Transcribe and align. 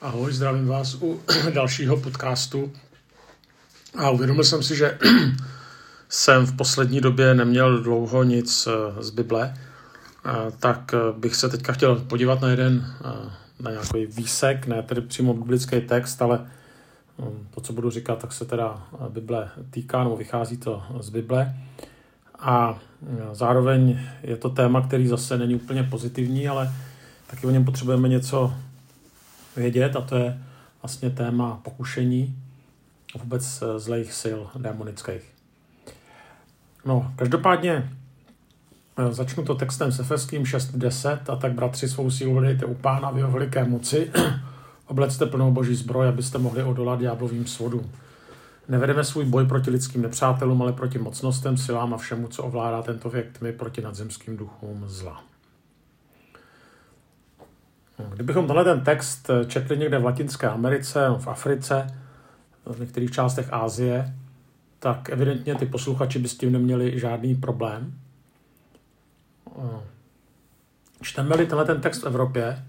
Ahoj, 0.00 0.32
zdravím 0.32 0.66
vás 0.66 0.94
u 1.02 1.20
dalšího 1.54 1.96
podcastu. 1.96 2.72
A 3.98 4.10
uvědomil 4.10 4.44
jsem 4.44 4.62
si, 4.62 4.76
že 4.76 4.98
jsem 6.08 6.46
v 6.46 6.56
poslední 6.56 7.00
době 7.00 7.34
neměl 7.34 7.82
dlouho 7.82 8.22
nic 8.22 8.66
eh, 8.66 9.02
z 9.02 9.10
Bible, 9.10 9.54
tak 10.60 10.94
eh, 10.94 10.98
bych 11.18 11.36
se 11.36 11.48
teďka 11.48 11.72
chtěl 11.72 11.96
podívat 11.96 12.40
na 12.40 12.48
jeden, 12.48 12.94
eh, 13.00 13.30
na 13.60 13.70
nějaký 13.70 14.06
výsek, 14.06 14.66
ne 14.66 14.82
tedy 14.82 15.00
přímo 15.00 15.34
biblický 15.34 15.80
text, 15.80 16.22
ale 16.22 16.46
hm, 17.18 17.46
to, 17.54 17.60
co 17.60 17.72
budu 17.72 17.90
říkat, 17.90 18.18
tak 18.18 18.32
se 18.32 18.44
teda 18.44 18.82
Bible 19.08 19.50
týká, 19.70 20.04
nebo 20.04 20.16
vychází 20.16 20.56
to 20.56 20.82
z 21.00 21.10
Bible. 21.10 21.54
A 22.38 22.78
zároveň 23.32 24.00
je 24.22 24.36
to 24.36 24.50
téma, 24.50 24.86
který 24.86 25.08
zase 25.08 25.38
není 25.38 25.54
úplně 25.54 25.82
pozitivní, 25.82 26.48
ale 26.48 26.72
taky 27.26 27.46
o 27.46 27.50
něm 27.50 27.64
potřebujeme 27.64 28.08
něco 28.08 28.54
vědět 29.58 29.96
a 29.96 30.00
to 30.00 30.16
je 30.16 30.38
vlastně 30.82 31.10
téma 31.10 31.60
pokušení 31.62 32.36
a 33.14 33.18
vůbec 33.18 33.62
eh, 33.62 33.78
zlejch 33.78 34.12
sil 34.22 34.38
démonických. 34.56 35.22
No, 36.84 37.12
každopádně 37.16 37.90
eh, 38.98 39.12
začnu 39.12 39.44
to 39.44 39.54
textem 39.54 39.92
s 39.92 40.00
Efeským 40.00 40.42
6.10 40.42 41.18
a 41.32 41.36
tak 41.36 41.52
bratři 41.52 41.88
svou 41.88 42.10
sílu 42.10 42.34
hledejte 42.34 42.66
u 42.66 42.74
pána 42.74 43.10
v 43.10 43.18
jeho 43.18 43.30
veliké 43.30 43.64
moci, 43.64 44.12
oblecte 44.86 45.26
plnou 45.26 45.52
boží 45.52 45.74
zbroj, 45.74 46.08
abyste 46.08 46.38
mohli 46.38 46.62
odolat 46.62 47.00
ďáblovým 47.00 47.46
svodům. 47.46 47.90
Nevedeme 48.68 49.04
svůj 49.04 49.24
boj 49.24 49.46
proti 49.46 49.70
lidským 49.70 50.02
nepřátelům, 50.02 50.62
ale 50.62 50.72
proti 50.72 50.98
mocnostem, 50.98 51.56
silám 51.56 51.94
a 51.94 51.96
všemu, 51.96 52.28
co 52.28 52.42
ovládá 52.42 52.82
tento 52.82 53.10
věk 53.10 53.38
tmy 53.38 53.52
proti 53.52 53.80
nadzemským 53.80 54.36
duchům 54.36 54.84
zla. 54.86 55.27
Kdybychom 58.14 58.46
tenhle 58.46 58.64
ten 58.64 58.80
text 58.80 59.30
četli 59.46 59.78
někde 59.78 59.98
v 59.98 60.04
Latinské 60.04 60.48
Americe, 60.48 61.08
v 61.18 61.28
Africe, 61.28 61.86
v 62.66 62.80
některých 62.80 63.10
částech 63.10 63.52
Ázie, 63.52 64.14
tak 64.78 65.08
evidentně 65.10 65.54
ty 65.54 65.66
posluchači 65.66 66.18
by 66.18 66.28
s 66.28 66.36
tím 66.36 66.52
neměli 66.52 67.00
žádný 67.00 67.34
problém. 67.34 67.94
Čteme-li 71.02 71.46
tenhle 71.46 71.64
ten 71.64 71.80
text 71.80 72.02
v 72.02 72.06
Evropě, 72.06 72.64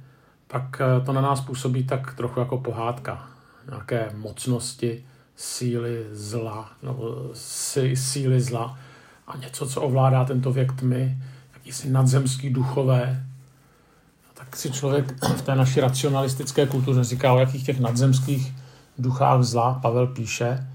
pak 0.47 0.81
to 1.05 1.13
na 1.13 1.21
nás 1.21 1.41
působí 1.41 1.83
tak 1.83 2.13
trochu 2.15 2.39
jako 2.39 2.57
pohádka. 2.57 3.29
Nějaké 3.69 4.09
mocnosti, 4.15 5.05
síly 5.35 6.05
zla, 6.11 6.71
nebo 6.83 7.29
síly 7.93 8.41
zla 8.41 8.79
a 9.27 9.37
něco, 9.37 9.67
co 9.67 9.81
ovládá 9.81 10.25
tento 10.25 10.51
věk 10.51 10.71
tmy, 10.79 11.17
jakýsi 11.53 11.89
nadzemský 11.89 12.49
duchové, 12.49 13.25
si 14.59 14.71
člověk 14.71 15.25
v 15.37 15.41
té 15.41 15.55
naší 15.55 15.79
racionalistické 15.79 16.67
kultuře 16.67 17.03
říká, 17.03 17.33
o 17.33 17.39
jakých 17.39 17.65
těch 17.65 17.79
nadzemských 17.79 18.55
duchách 18.97 19.43
zla 19.43 19.73
Pavel 19.73 20.07
píše. 20.07 20.67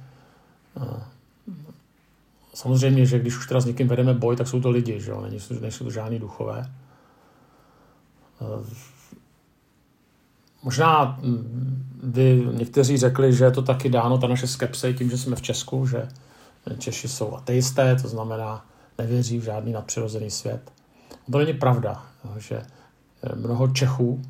Samozřejmě, 2.55 3.07
že 3.07 3.19
když 3.19 3.37
už 3.37 3.47
teda 3.47 3.61
s 3.61 3.65
někým 3.65 3.89
vedeme 3.89 4.15
boj, 4.15 4.37
tak 4.37 4.49
jsou 4.49 4.61
to 4.61 4.71
lidi, 4.71 5.01
že 5.01 5.11
jo? 5.11 5.21
Nejsou, 5.31 5.61
nejsou 5.61 5.85
to 5.85 5.91
žádní 5.91 6.19
duchové. 6.19 6.71
Možná 10.63 11.21
by 12.03 12.49
někteří 12.53 12.97
řekli, 12.97 13.33
že 13.33 13.45
je 13.45 13.51
to 13.51 13.63
taky 13.63 13.89
dáno, 13.89 14.19
ta 14.19 14.27
naše 14.27 14.47
skepse, 14.47 14.93
tím, 14.93 15.11
že 15.11 15.19
jsme 15.19 15.37
v 15.37 15.43
Česku, 15.43 15.87
že 15.87 16.09
Češi 16.79 17.09
jsou 17.09 17.37
ateisté, 17.37 17.97
to 17.97 18.09
znamená, 18.09 18.67
nevěří 18.99 19.39
v 19.39 19.45
žádný 19.45 19.73
nadpřirozený 19.73 20.31
svět. 20.31 20.73
To 21.33 21.39
není 21.39 21.55
pravda, 21.55 22.03
že 22.39 22.63
mnoho 23.35 23.69
Čechů, 23.69 24.23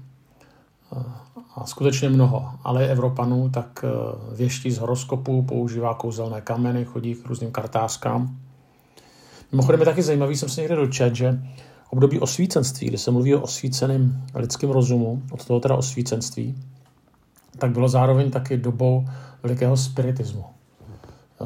a 1.54 1.66
skutečně 1.66 2.08
mnoho, 2.08 2.50
ale 2.64 2.88
Evropanů, 2.88 3.50
tak 3.50 3.84
eh, 3.84 3.88
věští 4.36 4.70
z 4.70 4.78
horoskopu, 4.78 5.42
používá 5.42 5.94
kouzelné 5.94 6.40
kameny, 6.40 6.84
chodí 6.84 7.14
k 7.14 7.26
různým 7.26 7.52
kartářkám. 7.52 8.36
Mimochodem 9.52 9.80
je 9.80 9.86
taky 9.86 10.02
zajímavý, 10.02 10.36
jsem 10.36 10.48
se 10.48 10.60
někde 10.60 10.76
dočet, 10.76 11.14
že 11.14 11.42
období 11.90 12.20
osvícenství, 12.20 12.86
kdy 12.86 12.98
se 12.98 13.10
mluví 13.10 13.34
o 13.34 13.40
osvíceném 13.40 14.22
lidském 14.34 14.70
rozumu, 14.70 15.22
od 15.30 15.44
toho 15.44 15.60
teda 15.60 15.76
osvícenství, 15.76 16.54
tak 17.58 17.70
bylo 17.70 17.88
zároveň 17.88 18.30
taky 18.30 18.56
dobou 18.56 19.08
velikého 19.42 19.76
spiritismu. 19.76 20.44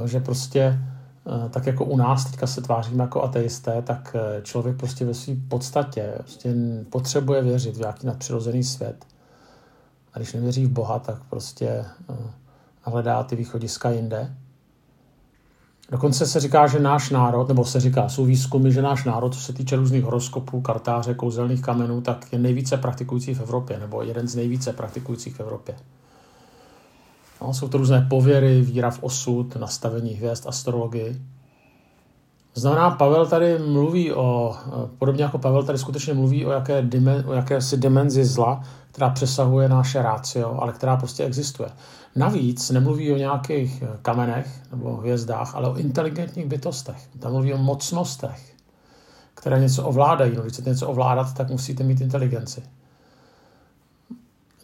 že 0.05 0.21
prostě 0.21 0.79
tak 1.51 1.67
jako 1.67 1.85
u 1.85 1.97
nás 1.97 2.25
teďka 2.25 2.47
se 2.47 2.61
tváříme 2.61 3.05
jako 3.05 3.23
ateisté, 3.23 3.83
tak 3.83 4.17
eh, 4.19 4.43
člověk 4.43 4.77
prostě 4.77 5.05
ve 5.05 5.15
své 5.15 5.35
podstatě 5.49 6.15
prostě 6.19 6.55
potřebuje 6.91 7.43
věřit 7.43 7.77
v 7.77 7.79
nějaký 7.79 8.07
nadpřirozený 8.07 8.65
svět. 8.65 9.07
A 10.13 10.19
když 10.19 10.33
nevěří 10.33 10.67
v 10.67 10.71
Boha, 10.71 10.99
tak 10.99 11.19
prostě 11.31 11.67
eh, 11.69 12.15
hledá 12.83 13.23
ty 13.23 13.37
východiska 13.37 13.91
jinde. 13.91 14.35
Dokonce 15.91 16.27
se 16.27 16.41
říká, 16.41 16.67
že 16.67 16.81
náš 16.81 17.11
národ, 17.11 17.49
nebo 17.49 17.65
se 17.65 17.81
říká, 17.81 18.09
jsou 18.09 18.25
výzkumy, 18.25 18.73
že 18.73 18.83
náš 18.83 19.05
národ, 19.05 19.35
co 19.35 19.41
se 19.41 19.53
týče 19.53 19.77
různých 19.77 20.05
horoskopů, 20.05 20.61
kartáře, 20.61 21.15
kouzelných 21.15 21.63
kamenů, 21.63 22.01
tak 22.01 22.33
je 22.33 22.39
nejvíce 22.39 22.77
praktikující 22.77 23.35
v 23.35 23.41
Evropě, 23.41 23.79
nebo 23.79 24.03
jeden 24.03 24.29
z 24.29 24.35
nejvíce 24.35 24.73
praktikujících 24.73 25.35
v 25.35 25.41
Evropě. 25.41 25.75
No, 27.43 27.55
jsou 27.55 27.69
to 27.69 27.79
různé 27.79 28.07
pověry, 28.11 28.61
víra 28.61 28.91
v 28.91 29.03
osud, 29.03 29.57
nastavení 29.57 30.15
hvězd, 30.15 30.47
astrologii. 30.47 31.23
Znamená, 32.55 32.91
Pavel 32.91 33.27
tady 33.27 33.59
mluví 33.59 34.13
o, 34.13 34.57
podobně 34.99 35.23
jako 35.23 35.39
Pavel 35.39 35.63
tady 35.63 35.79
skutečně 35.79 36.15
mluví 36.15 36.47
o, 36.47 36.51
jaké 36.51 36.83
dimen, 36.83 37.25
o 37.27 37.33
jakési 37.33 37.77
dimenzi 37.77 38.25
zla, 38.25 38.63
která 38.91 39.11
přesahuje 39.11 39.69
naše 39.69 40.03
rácio, 40.03 40.63
ale 40.63 40.73
která 40.73 40.97
prostě 40.97 41.25
existuje. 41.25 41.69
Navíc 42.17 42.71
nemluví 42.71 43.13
o 43.13 43.17
nějakých 43.17 43.83
kamenech 44.03 44.63
nebo 44.71 44.97
hvězdách, 44.97 45.55
ale 45.55 45.69
o 45.69 45.77
inteligentních 45.77 46.47
bytostech. 46.47 47.09
Tam 47.19 47.33
mluví 47.33 47.55
o 47.55 47.59
mocnostech, 47.59 48.55
které 49.35 49.61
něco 49.61 49.85
ovládají. 49.85 50.37
No, 50.37 50.43
když 50.43 50.53
chcete 50.53 50.71
něco 50.71 50.89
ovládat, 50.89 51.35
tak 51.35 51.51
musíte 51.51 51.85
mít 51.85 52.01
inteligenci. 52.01 52.63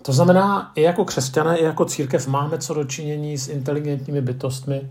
To 0.07 0.13
znamená, 0.13 0.73
i 0.75 0.83
jako 0.83 1.05
křesťané, 1.05 1.59
i 1.59 1.65
jako 1.65 1.85
církev 1.85 2.27
máme 2.27 2.59
co 2.59 2.75
dočinění 2.75 3.39
s 3.39 3.49
inteligentními 3.49 4.21
bytostmi, 4.21 4.91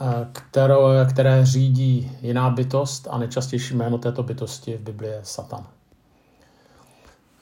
eh, 0.00 0.28
které, 0.32 0.74
které 1.12 1.46
řídí 1.46 2.18
jiná 2.22 2.50
bytost 2.50 3.08
a 3.10 3.18
nejčastější 3.18 3.74
jméno 3.74 3.98
této 3.98 4.22
bytosti 4.22 4.76
v 4.76 4.80
Biblii 4.80 5.12
je 5.12 5.20
Satan. 5.22 5.66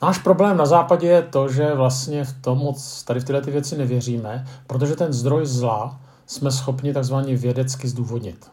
Náš 0.03 0.19
problém 0.19 0.57
na 0.57 0.67
západě 0.67 1.07
je 1.09 1.23
to, 1.23 1.49
že 1.49 1.75
vlastně 1.75 2.25
v 2.25 2.33
tom 2.43 2.59
moc 2.59 3.03
tady 3.03 3.21
v 3.21 3.25
tyhle 3.25 3.43
ty 3.43 3.51
věci 3.51 3.79
nevěříme, 3.79 4.47
protože 4.67 4.97
ten 4.97 5.13
zdroj 5.13 5.47
zla 5.47 6.01
jsme 6.27 6.51
schopni 6.51 6.95
takzvaně 6.95 7.37
vědecky 7.37 7.89
zdůvodnit. 7.89 8.51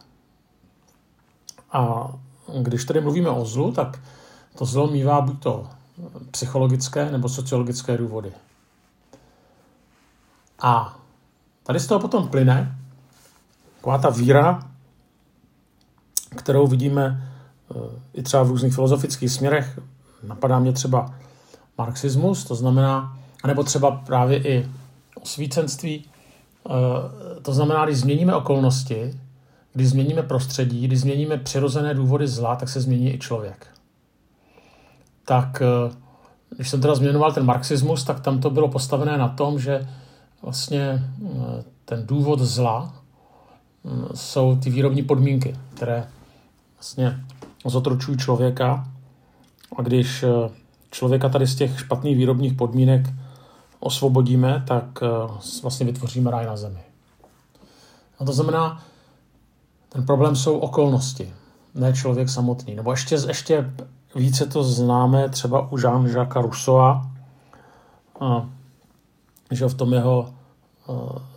A 1.72 2.12
když 2.60 2.84
tady 2.84 3.00
mluvíme 3.00 3.30
o 3.30 3.44
zlu, 3.44 3.72
tak 3.72 3.98
to 4.58 4.64
zlo 4.64 4.86
mývá 4.86 5.20
buď 5.20 5.42
to 5.42 5.66
psychologické 6.30 7.10
nebo 7.10 7.28
sociologické 7.28 7.98
důvody. 7.98 8.32
A 10.58 10.98
tady 11.62 11.80
z 11.80 11.86
toho 11.86 12.00
potom 12.00 12.28
plyne 12.28 12.76
taková 13.76 13.98
ta 13.98 14.10
víra, 14.10 14.70
kterou 16.36 16.66
vidíme 16.66 17.30
eh, 17.70 17.78
i 18.14 18.22
třeba 18.22 18.42
v 18.42 18.48
různých 18.48 18.74
filozofických 18.74 19.32
směrech. 19.32 19.78
Napadá 20.22 20.58
mě 20.58 20.72
třeba 20.72 21.14
marxismus, 21.78 22.44
to 22.44 22.54
znamená, 22.54 23.18
nebo 23.46 23.64
třeba 23.64 23.90
právě 23.90 24.42
i 24.42 24.68
osvícenství. 25.22 26.04
Eh, 26.04 27.40
to 27.42 27.52
znamená, 27.52 27.84
když 27.84 27.98
změníme 27.98 28.34
okolnosti, 28.34 29.20
když 29.72 29.88
změníme 29.88 30.22
prostředí, 30.22 30.86
když 30.86 31.00
změníme 31.00 31.36
přirozené 31.36 31.94
důvody 31.94 32.28
zla, 32.28 32.56
tak 32.56 32.68
se 32.68 32.80
změní 32.80 33.14
i 33.14 33.18
člověk 33.18 33.79
tak 35.24 35.62
eh, 35.62 35.96
když 36.56 36.70
jsem 36.70 36.80
teda 36.80 36.94
změnoval 36.94 37.32
ten 37.32 37.44
marxismus, 37.44 38.04
tak 38.04 38.20
tam 38.20 38.40
to 38.40 38.50
bylo 38.50 38.68
postavené 38.68 39.18
na 39.18 39.28
tom, 39.28 39.58
že 39.58 39.88
vlastně 40.42 40.80
eh, 41.24 41.64
ten 41.84 42.06
důvod 42.06 42.40
zla 42.40 42.94
mm, 43.84 44.04
jsou 44.14 44.56
ty 44.56 44.70
výrobní 44.70 45.02
podmínky, 45.02 45.56
které 45.74 46.06
vlastně 46.76 47.20
zotročují 47.64 48.18
člověka. 48.18 48.88
A 49.76 49.82
když 49.82 50.22
eh, 50.22 50.50
člověka 50.90 51.28
tady 51.28 51.46
z 51.46 51.54
těch 51.54 51.80
špatných 51.80 52.16
výrobních 52.16 52.52
podmínek 52.54 53.10
osvobodíme, 53.80 54.64
tak 54.66 54.84
vlastně 55.62 55.86
vytvoříme 55.86 56.30
ráj 56.30 56.46
na 56.46 56.56
zemi. 56.56 56.80
A 58.18 58.24
to 58.24 58.32
znamená, 58.32 58.82
ten 59.88 60.06
problém 60.06 60.36
jsou 60.36 60.58
okolnosti, 60.58 61.32
ne 61.74 61.92
člověk 61.92 62.28
samotný. 62.28 62.74
Nebo 62.74 62.90
ještě, 62.90 63.16
ještě 63.28 63.72
více 64.14 64.46
to 64.46 64.64
známe 64.64 65.28
třeba 65.28 65.72
u 65.72 65.76
Jean-Jacques 65.76 66.42
Rousseau, 66.42 67.00
že 69.50 69.68
v 69.68 69.74
tom 69.74 69.92
jeho 69.92 70.34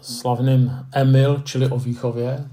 slavným 0.01 0.85
Emil, 0.91 1.41
čili 1.43 1.69
o 1.69 1.79
výchově, 1.79 2.49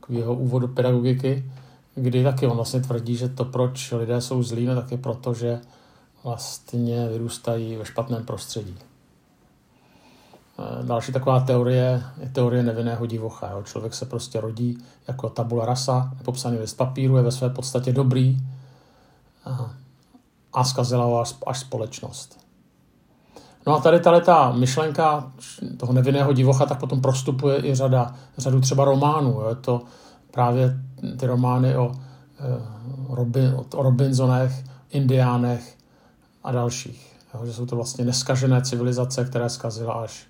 takový 0.00 0.18
jeho 0.18 0.34
úvod 0.34 0.58
do 0.58 0.68
pedagogiky, 0.68 1.52
kdy 1.94 2.24
taky 2.24 2.46
on 2.46 2.56
vlastně 2.56 2.80
tvrdí, 2.80 3.16
že 3.16 3.28
to, 3.28 3.44
proč 3.44 3.92
lidé 3.92 4.20
jsou 4.20 4.42
zlí, 4.42 4.66
no 4.66 4.74
tak 4.74 4.90
je 4.90 4.98
proto, 4.98 5.34
že 5.34 5.60
vlastně 6.24 7.08
vyrůstají 7.08 7.76
ve 7.76 7.84
špatném 7.84 8.24
prostředí. 8.24 8.78
Další 10.82 11.12
taková 11.12 11.40
teorie 11.40 12.02
je 12.20 12.28
teorie 12.28 12.62
nevinného 12.62 13.06
divocha. 13.06 13.50
Jo. 13.50 13.62
Člověk 13.62 13.94
se 13.94 14.06
prostě 14.06 14.40
rodí 14.40 14.78
jako 15.08 15.28
tabula 15.28 15.66
rasa, 15.66 16.10
popsaný 16.24 16.58
list 16.58 16.74
papíru, 16.74 17.16
je 17.16 17.22
ve 17.22 17.32
své 17.32 17.50
podstatě 17.50 17.92
dobrý 17.92 18.38
a, 20.52 20.64
zkazila 20.64 21.04
ho 21.04 21.20
až, 21.20 21.34
až 21.46 21.58
společnost. 21.58 22.40
No 23.66 23.76
a 23.76 23.80
tady 23.80 24.00
ta 24.00 24.52
myšlenka 24.52 25.32
toho 25.76 25.92
nevinného 25.92 26.32
divocha 26.32 26.66
tak 26.66 26.80
potom 26.80 27.00
prostupuje 27.00 27.66
i 27.66 27.74
řada, 27.74 28.14
řadu 28.38 28.60
třeba 28.60 28.84
románů. 28.84 29.30
Jo. 29.30 29.48
Je 29.48 29.54
to 29.54 29.82
právě 30.30 30.78
ty 31.18 31.26
romány 31.26 31.76
o, 31.76 31.94
eh, 32.40 33.76
o 33.76 33.82
Robinsonech, 33.82 34.64
Indiánech 34.90 35.76
a 36.44 36.52
dalších. 36.52 37.16
Jo, 37.34 37.46
že 37.46 37.52
jsou 37.52 37.66
to 37.66 37.76
vlastně 37.76 38.04
neskažené 38.04 38.62
civilizace, 38.62 39.24
které 39.24 39.50
zkazila 39.50 39.92
až 39.92 40.26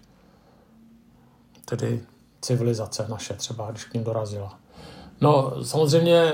tedy 1.65 2.01
civilizace 2.41 3.07
naše 3.09 3.35
třeba, 3.35 3.71
když 3.71 3.85
k 3.85 3.95
ním 3.95 4.05
dorazila. 4.05 4.59
No 5.21 5.53
samozřejmě 5.65 6.33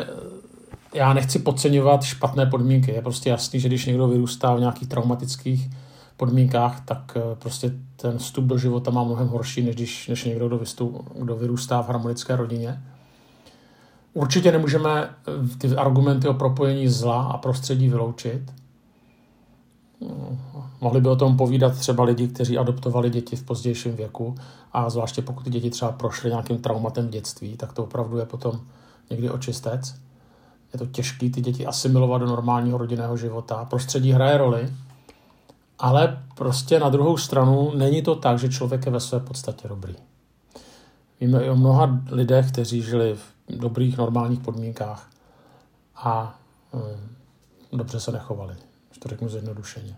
já 0.94 1.12
nechci 1.12 1.38
podceňovat 1.38 2.03
špatné 2.03 2.47
podmínky. 2.47 2.91
Je 2.91 3.03
prostě 3.03 3.31
jasný, 3.31 3.61
že 3.61 3.69
když 3.69 3.87
někdo 3.87 4.09
vyrůstá 4.09 4.55
v 4.55 4.61
nějakých 4.61 4.88
traumatických 4.88 5.71
podmínkách, 6.17 6.85
tak 6.85 7.17
eh, 7.17 7.37
prostě 7.38 7.73
ten 7.97 8.19
vstup 8.19 8.44
do 8.44 8.59
života 8.59 8.91
má 8.91 9.05
mnohem 9.05 9.29
horší, 9.29 9.62
než, 9.62 9.75
když, 9.75 10.09
než 10.09 10.25
někdo, 10.25 10.47
kdo, 10.49 10.59
vystup, 10.59 11.09
kdo 11.19 11.37
vyrůstá 11.37 11.83
v 11.83 11.88
harmonické 11.88 12.37
rodině. 12.37 12.83
Určitě 14.15 14.53
nemůžeme 14.53 15.03
eh, 15.03 15.56
ty 15.59 15.77
argumenty 15.77 16.29
o 16.29 16.35
propojení 16.35 16.89
zla 16.89 17.23
a 17.23 17.39
prostředí 17.39 17.89
vyloučit. 17.89 18.53
Mohli 20.81 21.00
by 21.00 21.09
o 21.09 21.17
tom 21.17 21.37
povídat 21.37 21.79
třeba 21.79 22.05
lidi, 22.05 22.29
kteří 22.29 22.59
adoptovali 22.59 23.11
děti 23.11 23.37
v 23.37 23.43
pozdějším 23.43 23.97
věku 23.97 24.35
a 24.73 24.91
zvláště 24.91 25.23
pokud 25.23 25.43
ty 25.44 25.50
děti 25.50 25.71
třeba 25.71 25.93
prošly 25.93 26.31
nějakým 26.31 26.59
traumatem 26.59 27.06
v 27.06 27.11
dětství, 27.11 27.56
tak 27.56 27.73
to 27.73 27.85
opravdu 27.85 28.19
je 28.19 28.27
potom 28.27 28.61
někdy 29.11 29.31
očistec. 29.31 30.06
Je 30.76 30.87
to 30.87 30.93
těžké 30.93 31.31
ty 31.31 31.40
děti 31.40 31.67
asimilovat 31.67 32.20
do 32.20 32.26
normálního 32.26 32.78
rodinného 32.78 33.17
života. 33.17 33.64
Prostředí 33.64 34.12
hraje 34.12 34.38
roli, 34.38 34.73
ale 35.78 36.23
prostě 36.34 36.81
na 36.81 36.88
druhou 36.88 37.17
stranu 37.17 37.73
není 37.75 38.02
to 38.02 38.14
tak, 38.14 38.38
že 38.38 38.49
člověk 38.49 38.87
je 38.87 38.93
ve 38.93 39.00
své 39.00 39.20
podstatě 39.20 39.69
dobrý. 39.69 39.94
Víme 41.20 41.44
i 41.44 41.50
o 41.50 41.56
mnoha 41.56 42.00
lidech, 42.11 42.52
kteří 42.52 42.82
žili 42.82 43.14
v 43.14 43.58
dobrých, 43.58 43.99
normálních 43.99 44.40
podmínkách 44.40 45.11
a 45.96 46.38
um, 46.73 47.79
dobře 47.79 48.00
se 48.00 48.12
nechovali, 48.12 48.55
že 48.93 49.00
to 49.00 49.08
řeknu 49.08 49.29
zjednodušeně. 49.29 49.96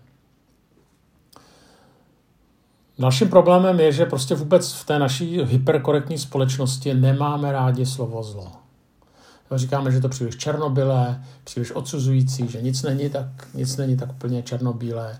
Dalším 2.99 3.29
problémem 3.29 3.79
je, 3.79 3.91
že 3.91 4.05
prostě 4.05 4.35
vůbec 4.35 4.73
v 4.73 4.85
té 4.85 4.99
naší 4.99 5.43
hyperkorektní 5.43 6.17
společnosti 6.17 6.93
nemáme 6.93 7.51
rádi 7.51 7.85
slovo 7.85 8.23
zlo. 8.23 8.68
Říkáme, 9.55 9.91
že 9.91 9.99
to 9.99 10.09
příliš 10.09 10.35
černobylé, 10.35 11.23
příliš 11.43 11.71
odsuzující, 11.71 12.47
že 12.47 12.61
nic 12.61 12.83
není 12.83 13.09
tak, 13.09 13.27
nic 13.53 13.77
není 13.77 13.97
tak 13.97 14.09
úplně 14.09 14.43
černobílé. 14.43 15.19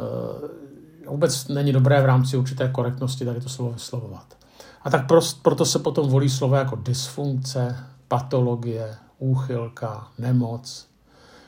Eh, 0.00 1.08
vůbec 1.08 1.48
není 1.48 1.72
dobré 1.72 2.02
v 2.02 2.04
rámci 2.04 2.36
určité 2.36 2.68
korektnosti 2.68 3.24
tady 3.24 3.40
to 3.40 3.48
slovo 3.48 3.72
vyslovovat. 3.72 4.36
A 4.82 4.90
tak 4.90 5.06
prost, 5.06 5.42
proto 5.42 5.64
se 5.66 5.78
potom 5.78 6.08
volí 6.08 6.30
slovo 6.30 6.56
jako 6.56 6.76
dysfunkce, 6.76 7.76
patologie, 8.08 8.96
úchylka, 9.18 10.08
nemoc. 10.18 10.86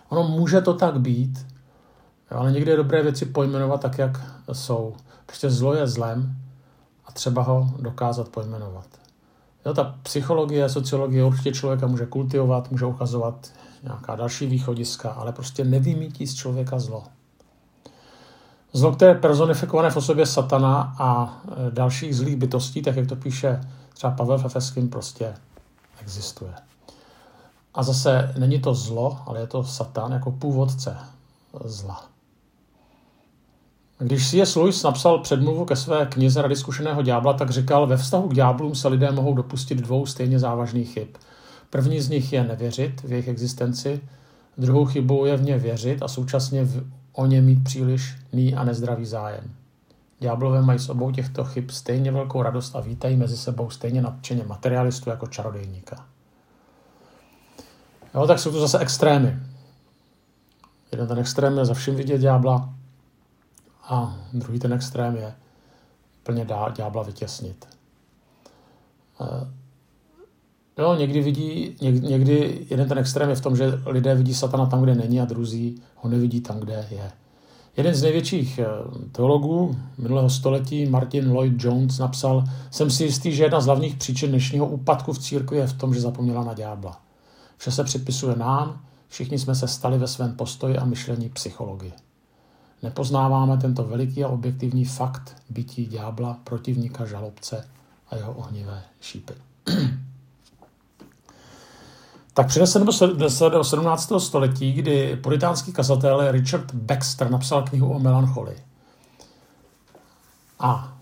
Ono 0.08 0.28
může 0.28 0.60
to 0.60 0.74
tak 0.74 1.00
být, 1.00 1.46
ale 2.30 2.52
někdy 2.52 2.70
je 2.70 2.76
dobré 2.76 3.02
věci 3.02 3.26
pojmenovat 3.26 3.80
tak, 3.80 3.98
jak 3.98 4.20
jsou. 4.52 4.96
Prostě 5.26 5.50
zlo 5.50 5.74
je 5.74 5.86
zlem 5.86 6.36
a 7.04 7.12
třeba 7.12 7.42
ho 7.42 7.74
dokázat 7.80 8.28
pojmenovat. 8.28 9.01
Jo, 9.66 9.74
ta 9.74 9.94
psychologie, 10.02 10.68
sociologie 10.68 11.24
určitě 11.24 11.52
člověka 11.52 11.86
může 11.86 12.06
kultivovat, 12.06 12.70
může 12.70 12.86
ukazovat 12.86 13.52
nějaká 13.82 14.16
další 14.16 14.46
východiska, 14.46 15.10
ale 15.10 15.32
prostě 15.32 15.64
nevymítí 15.64 16.26
z 16.26 16.34
člověka 16.34 16.78
zlo. 16.78 17.04
Zlo, 18.72 18.92
které 18.92 19.10
je 19.10 19.18
personifikované 19.18 19.90
v 19.90 19.96
osobě 19.96 20.26
satana 20.26 20.94
a 20.98 21.40
e, 21.68 21.70
dalších 21.70 22.16
zlých 22.16 22.36
bytostí, 22.36 22.82
tak 22.82 22.96
jak 22.96 23.06
to 23.06 23.16
píše 23.16 23.60
třeba 23.94 24.12
Pavel 24.12 24.38
Fefeským, 24.38 24.88
prostě 24.88 25.34
existuje. 26.00 26.54
A 27.74 27.82
zase 27.82 28.34
není 28.38 28.60
to 28.60 28.74
zlo, 28.74 29.18
ale 29.26 29.40
je 29.40 29.46
to 29.46 29.64
satan 29.64 30.12
jako 30.12 30.30
původce 30.30 30.96
zla. 31.64 32.11
Když 34.02 34.30
C.S. 34.30 34.56
Lewis 34.56 34.82
napsal 34.82 35.18
předmluvu 35.18 35.64
ke 35.64 35.76
své 35.76 36.06
knize 36.06 36.42
Rady 36.42 36.56
zkušeného 36.56 37.02
ďábla, 37.02 37.32
tak 37.32 37.50
říkal, 37.50 37.86
ve 37.86 37.96
vztahu 37.96 38.28
k 38.28 38.34
ďáblům 38.34 38.74
se 38.74 38.88
lidé 38.88 39.12
mohou 39.12 39.34
dopustit 39.34 39.78
dvou 39.78 40.06
stejně 40.06 40.38
závažných 40.38 40.92
chyb. 40.92 41.08
První 41.70 42.00
z 42.00 42.08
nich 42.08 42.32
je 42.32 42.44
nevěřit 42.44 43.02
v 43.02 43.10
jejich 43.10 43.28
existenci, 43.28 44.00
druhou 44.58 44.84
chybou 44.84 45.24
je 45.24 45.36
v 45.36 45.42
ně 45.42 45.58
věřit 45.58 46.02
a 46.02 46.08
současně 46.08 46.64
v, 46.64 46.90
o 47.12 47.26
ně 47.26 47.42
mít 47.42 47.64
příliš 47.64 48.14
ní 48.32 48.54
a 48.54 48.64
nezdravý 48.64 49.06
zájem. 49.06 49.44
Ďáblové 50.20 50.62
mají 50.62 50.78
s 50.78 50.88
obou 50.88 51.10
těchto 51.10 51.44
chyb 51.44 51.70
stejně 51.70 52.12
velkou 52.12 52.42
radost 52.42 52.76
a 52.76 52.80
vítají 52.80 53.16
mezi 53.16 53.36
sebou 53.36 53.70
stejně 53.70 54.02
nadšeně 54.02 54.44
materialistu 54.44 55.10
jako 55.10 55.26
čarodejníka. 55.26 56.04
Jo, 58.14 58.26
tak 58.26 58.38
jsou 58.38 58.50
tu 58.50 58.60
zase 58.60 58.78
extrémy. 58.78 59.36
Jeden 60.92 61.08
ten 61.08 61.18
extrém 61.18 61.58
je 61.58 61.64
za 61.64 61.74
vším 61.74 61.94
vidět 61.94 62.18
ďábla, 62.18 62.74
a 63.82 64.18
druhý 64.32 64.58
ten 64.58 64.72
extrém 64.72 65.16
je 65.16 65.34
plně 66.22 66.44
dá 66.44 66.68
ďábla 66.68 67.02
vytěsnit. 67.02 67.66
Eh, 69.20 70.82
jo, 70.82 70.94
někdy 70.94 71.22
vidí, 71.22 71.76
někdy 71.80 72.66
jeden 72.70 72.88
ten 72.88 72.98
extrém 72.98 73.28
je 73.28 73.36
v 73.36 73.40
tom, 73.40 73.56
že 73.56 73.82
lidé 73.86 74.14
vidí 74.14 74.34
satana 74.34 74.66
tam, 74.66 74.82
kde 74.82 74.94
není 74.94 75.20
a 75.20 75.24
druzí 75.24 75.82
ho 75.96 76.10
nevidí 76.10 76.40
tam, 76.40 76.60
kde 76.60 76.86
je. 76.90 77.12
Jeden 77.76 77.94
z 77.94 78.02
největších 78.02 78.58
eh, 78.58 78.66
teologů 79.12 79.76
minulého 79.98 80.30
století, 80.30 80.86
Martin 80.86 81.32
Lloyd 81.32 81.64
Jones, 81.64 81.98
napsal, 81.98 82.44
jsem 82.70 82.90
si 82.90 83.04
jistý, 83.04 83.32
že 83.32 83.42
jedna 83.42 83.60
z 83.60 83.66
hlavních 83.66 83.96
příčin 83.96 84.30
dnešního 84.30 84.66
úpadku 84.66 85.12
v 85.12 85.18
církvi 85.18 85.56
je 85.56 85.66
v 85.66 85.72
tom, 85.72 85.94
že 85.94 86.00
zapomněla 86.00 86.44
na 86.44 86.54
ďábla. 86.54 87.00
Vše 87.56 87.70
se 87.70 87.84
připisuje 87.84 88.36
nám, 88.36 88.80
všichni 89.08 89.38
jsme 89.38 89.54
se 89.54 89.68
stali 89.68 89.98
ve 89.98 90.08
svém 90.08 90.36
postoji 90.36 90.78
a 90.78 90.84
myšlení 90.84 91.28
psychologii. 91.28 91.92
Nepoznáváme 92.82 93.56
tento 93.56 93.84
veliký 93.84 94.24
a 94.24 94.28
objektivní 94.28 94.84
fakt 94.84 95.36
bytí 95.50 95.86
ďábla, 95.86 96.38
protivníka, 96.44 97.06
žalobce 97.06 97.68
a 98.10 98.16
jeho 98.16 98.32
ohnivé 98.32 98.82
šípy. 99.00 99.32
tak 102.34 102.46
přineseme 102.46 102.92
se 103.28 103.50
do 103.50 103.64
17. 103.64 104.12
století, 104.18 104.72
kdy 104.72 105.16
puritánský 105.16 105.72
kazatel 105.72 106.32
Richard 106.32 106.74
Baxter 106.74 107.30
napsal 107.30 107.62
knihu 107.62 107.92
o 107.92 107.98
melancholii. 107.98 108.58
A 110.58 110.92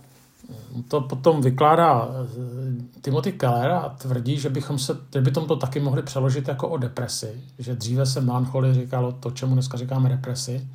to 0.89 1.01
potom 1.01 1.41
vykládá 1.41 2.09
eh, 2.09 3.01
Timothy 3.01 3.33
Keller 3.33 3.71
a 3.71 3.89
tvrdí, 3.89 4.39
že 4.39 4.51
bychom 4.51 4.79
se, 4.79 4.97
že 5.15 5.21
bychom 5.21 5.47
to 5.47 5.57
taky 5.57 5.81
mohli 5.81 6.03
přeložit 6.03 6.49
jako 6.49 6.69
o 6.69 6.77
depresi, 6.77 7.45
že 7.59 7.75
dříve 7.75 8.07
se 8.07 8.21
melancholii 8.21 8.75
říkalo 8.75 9.13
to, 9.13 9.31
čemu 9.31 9.53
dneska 9.55 9.79
říkáme 9.79 10.09
depresi, 10.09 10.69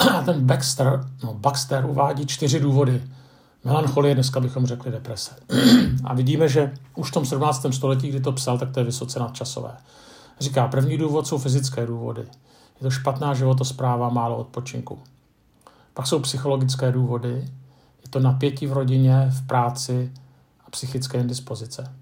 ten 0.24 0.46
Baxter, 0.46 1.00
no 1.24 1.34
Baxter 1.34 1.86
uvádí 1.86 2.26
čtyři 2.26 2.60
důvody. 2.60 3.02
Melancholie, 3.64 4.14
dneska 4.14 4.40
bychom 4.40 4.66
řekli 4.66 4.92
deprese. 4.92 5.34
A 6.04 6.14
vidíme, 6.14 6.48
že 6.48 6.72
už 6.96 7.10
v 7.10 7.12
tom 7.12 7.26
17. 7.26 7.66
století, 7.70 8.08
kdy 8.08 8.20
to 8.20 8.32
psal, 8.32 8.58
tak 8.58 8.70
to 8.70 8.80
je 8.80 8.84
vysoce 8.84 9.20
nadčasové. 9.20 9.76
Říká, 10.40 10.68
první 10.68 10.98
důvod 10.98 11.26
jsou 11.26 11.38
fyzické 11.38 11.86
důvody. 11.86 12.20
Je 12.80 12.82
to 12.82 12.90
špatná 12.90 13.34
životospráva, 13.34 14.08
málo 14.08 14.36
odpočinku. 14.36 14.98
Pak 15.94 16.06
jsou 16.06 16.18
psychologické 16.18 16.92
důvody, 16.92 17.48
je 18.02 18.08
to 18.10 18.20
napětí 18.20 18.66
v 18.66 18.72
rodině, 18.72 19.30
v 19.30 19.46
práci 19.46 20.12
a 20.66 20.70
psychické 20.70 21.18
indispozice. 21.18 21.92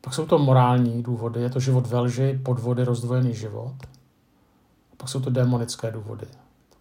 Pak 0.00 0.14
jsou 0.14 0.26
to 0.26 0.38
morální 0.38 1.02
důvody, 1.02 1.40
je 1.40 1.50
to 1.50 1.60
život 1.60 1.86
ve 1.86 2.00
lži, 2.00 2.40
podvody, 2.42 2.84
rozdvojený 2.84 3.34
život. 3.34 3.74
Pak 4.96 5.08
jsou 5.08 5.20
to 5.20 5.30
démonické 5.30 5.90
důvody, 5.90 6.26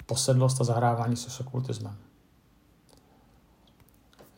posedlost 0.09 0.61
a 0.61 0.63
zahrávání 0.63 1.15
se 1.15 1.29
s 1.29 1.39
okultismem. 1.39 1.95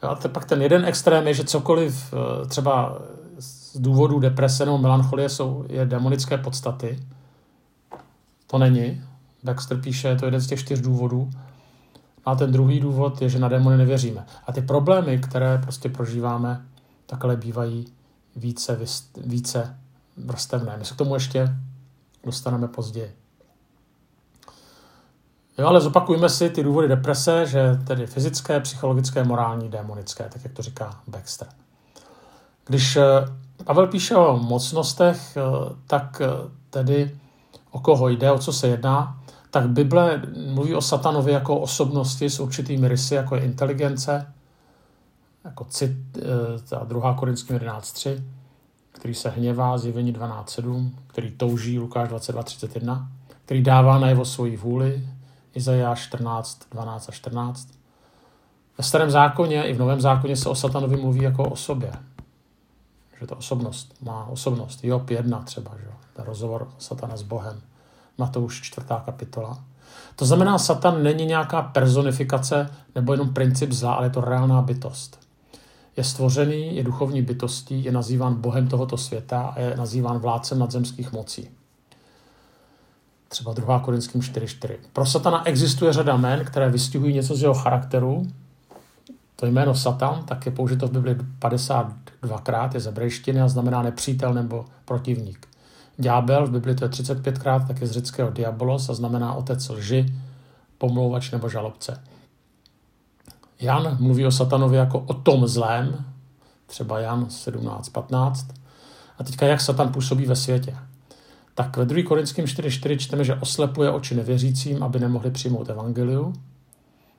A 0.01 0.15
pak 0.15 0.45
ten 0.45 0.61
jeden 0.61 0.85
extrém 0.85 1.27
je, 1.27 1.33
že 1.33 1.43
cokoliv 1.43 2.13
eh, 2.13 2.47
třeba 2.47 2.97
z 3.39 3.77
důvodu 3.77 4.19
deprese 4.19 4.65
nebo 4.65 4.77
melancholie 4.77 5.29
jsou, 5.29 5.65
je 5.69 5.85
demonické 5.85 6.37
podstaty. 6.37 6.99
To 8.47 8.57
není. 8.57 9.03
Baxter 9.43 9.81
píše, 9.81 10.07
je 10.07 10.15
to 10.15 10.25
jeden 10.25 10.41
z 10.41 10.47
těch 10.47 10.59
čtyř 10.59 10.81
důvodů. 10.81 11.29
A 12.25 12.35
ten 12.35 12.51
druhý 12.51 12.79
důvod 12.79 13.21
je, 13.21 13.29
že 13.29 13.39
na 13.39 13.49
démony 13.49 13.77
nevěříme. 13.77 14.25
A 14.47 14.51
ty 14.51 14.61
problémy, 14.61 15.19
které 15.19 15.57
prostě 15.57 15.89
prožíváme, 15.89 16.65
takhle 17.05 17.35
bývají 17.35 17.85
více, 18.35 18.79
více 19.25 19.77
vrstevné. 20.17 20.77
My 20.77 20.85
se 20.85 20.93
k 20.93 20.97
tomu 20.97 21.13
ještě 21.13 21.55
dostaneme 22.23 22.67
později. 22.67 23.20
Jo, 25.61 25.67
ale 25.67 25.81
zopakujme 25.81 26.29
si 26.29 26.49
ty 26.49 26.63
důvody 26.63 26.87
deprese, 26.87 27.45
že 27.45 27.79
tedy 27.87 28.07
fyzické, 28.07 28.59
psychologické, 28.59 29.23
morální, 29.23 29.69
démonické, 29.69 30.29
tak 30.33 30.43
jak 30.43 30.53
to 30.53 30.61
říká 30.61 30.99
Baxter. 31.07 31.47
Když 32.67 32.95
eh, 32.95 33.03
Pavel 33.63 33.87
píše 33.87 34.15
o 34.15 34.37
mocnostech, 34.37 35.37
eh, 35.37 35.41
tak 35.87 36.21
eh, 36.21 36.49
tedy 36.69 37.17
o 37.71 37.79
koho 37.79 38.09
jde, 38.09 38.31
o 38.31 38.39
co 38.39 38.53
se 38.53 38.67
jedná, 38.67 39.19
tak 39.51 39.69
Bible 39.69 40.21
mluví 40.53 40.75
o 40.75 40.81
satanovi 40.81 41.31
jako 41.31 41.59
osobnosti 41.59 42.29
s 42.29 42.39
určitými 42.39 42.87
rysy, 42.87 43.15
jako 43.15 43.35
je 43.35 43.41
inteligence, 43.41 44.33
jako 45.45 45.63
cit, 45.63 45.91
ta 46.69 46.83
druhá 46.83 47.13
Korinským 47.13 47.57
11.3, 47.57 48.23
který 48.91 49.13
se 49.13 49.29
hněvá, 49.29 49.77
zjevení 49.77 50.13
12.7, 50.13 50.89
který 51.07 51.31
touží, 51.31 51.79
Lukáš 51.79 52.09
22.31, 52.09 53.05
který 53.45 53.61
dává 53.61 53.99
na 53.99 54.09
jeho 54.09 54.25
svoji 54.25 54.57
vůli, 54.57 55.03
Izajáš 55.55 56.01
14, 56.01 56.61
12 56.71 57.09
a 57.09 57.11
14. 57.11 57.67
Ve 58.77 58.83
starém 58.83 59.11
zákoně 59.11 59.63
i 59.63 59.73
v 59.73 59.79
novém 59.79 60.01
zákoně 60.01 60.35
se 60.35 60.49
o 60.49 60.55
satanovi 60.55 60.97
mluví 60.97 61.21
jako 61.21 61.49
o 61.49 61.55
sobě. 61.55 61.91
Že 63.19 63.27
to 63.27 63.35
osobnost, 63.35 63.93
má 64.01 64.25
osobnost. 64.25 64.83
Job 64.83 65.09
1 65.09 65.41
třeba, 65.41 65.71
že? 65.77 65.91
ten 66.13 66.25
rozhovor 66.25 66.67
satana 66.77 67.17
s 67.17 67.21
Bohem. 67.21 67.61
Matouš 68.17 68.61
4. 68.61 68.87
kapitola. 69.05 69.63
To 70.15 70.25
znamená, 70.25 70.57
Satan 70.57 71.03
není 71.03 71.25
nějaká 71.25 71.61
personifikace 71.61 72.69
nebo 72.95 73.13
jenom 73.13 73.33
princip 73.33 73.71
zla, 73.71 73.93
ale 73.93 74.05
je 74.05 74.09
to 74.09 74.21
reálná 74.21 74.61
bytost. 74.61 75.19
Je 75.97 76.03
stvořený, 76.03 76.75
je 76.75 76.83
duchovní 76.83 77.21
bytostí, 77.21 77.83
je 77.83 77.91
nazýván 77.91 78.35
Bohem 78.35 78.67
tohoto 78.67 78.97
světa 78.97 79.41
a 79.41 79.59
je 79.59 79.77
nazýván 79.77 80.19
vládcem 80.19 80.59
nadzemských 80.59 81.11
mocí. 81.11 81.49
Třeba 83.31 83.53
2. 83.53 83.79
Korinským 83.79 84.21
4.4. 84.21 84.75
Pro 84.93 85.05
Satana 85.05 85.47
existuje 85.47 85.93
řada 85.93 86.15
jmén, 86.15 86.45
které 86.45 86.69
vystihují 86.69 87.13
něco 87.13 87.35
z 87.35 87.41
jeho 87.41 87.53
charakteru. 87.53 88.27
To 89.35 89.45
jméno 89.45 89.75
Satan 89.75 90.23
tak 90.23 90.45
je 90.45 90.51
použito 90.51 90.87
v 90.87 90.91
Bibli 90.91 91.15
52krát, 91.39 92.69
je 92.73 92.79
z 92.79 93.39
a 93.43 93.47
znamená 93.47 93.81
nepřítel 93.81 94.33
nebo 94.33 94.65
protivník. 94.85 95.47
Ďábel 95.97 96.47
v 96.47 96.51
Bibli 96.51 96.75
to 96.75 96.85
je 96.85 96.89
35krát, 96.89 97.67
tak 97.67 97.81
je 97.81 97.87
z 97.87 97.91
řeckého 97.91 98.31
diabolos 98.31 98.89
a 98.89 98.93
znamená 98.93 99.33
otec 99.33 99.69
lži, 99.69 100.13
pomlouvač 100.77 101.31
nebo 101.31 101.49
žalobce. 101.49 102.03
Jan 103.59 103.97
mluví 103.99 104.25
o 104.25 104.31
satanovi 104.31 104.77
jako 104.77 104.99
o 104.99 105.13
tom 105.13 105.47
zlém, 105.47 106.05
třeba 106.65 106.99
Jan 106.99 107.25
17.15. 107.25 108.45
A 109.17 109.23
teďka 109.23 109.45
jak 109.45 109.61
satan 109.61 109.91
působí 109.91 110.25
ve 110.25 110.35
světě 110.35 110.77
tak 111.55 111.77
ve 111.77 111.85
2. 111.85 112.03
Korinským 112.03 112.45
4.4 112.45 112.97
čteme, 112.97 113.23
že 113.23 113.35
oslepuje 113.35 113.91
oči 113.91 114.15
nevěřícím, 114.15 114.83
aby 114.83 114.99
nemohli 114.99 115.31
přijmout 115.31 115.69
evangelium. 115.69 116.33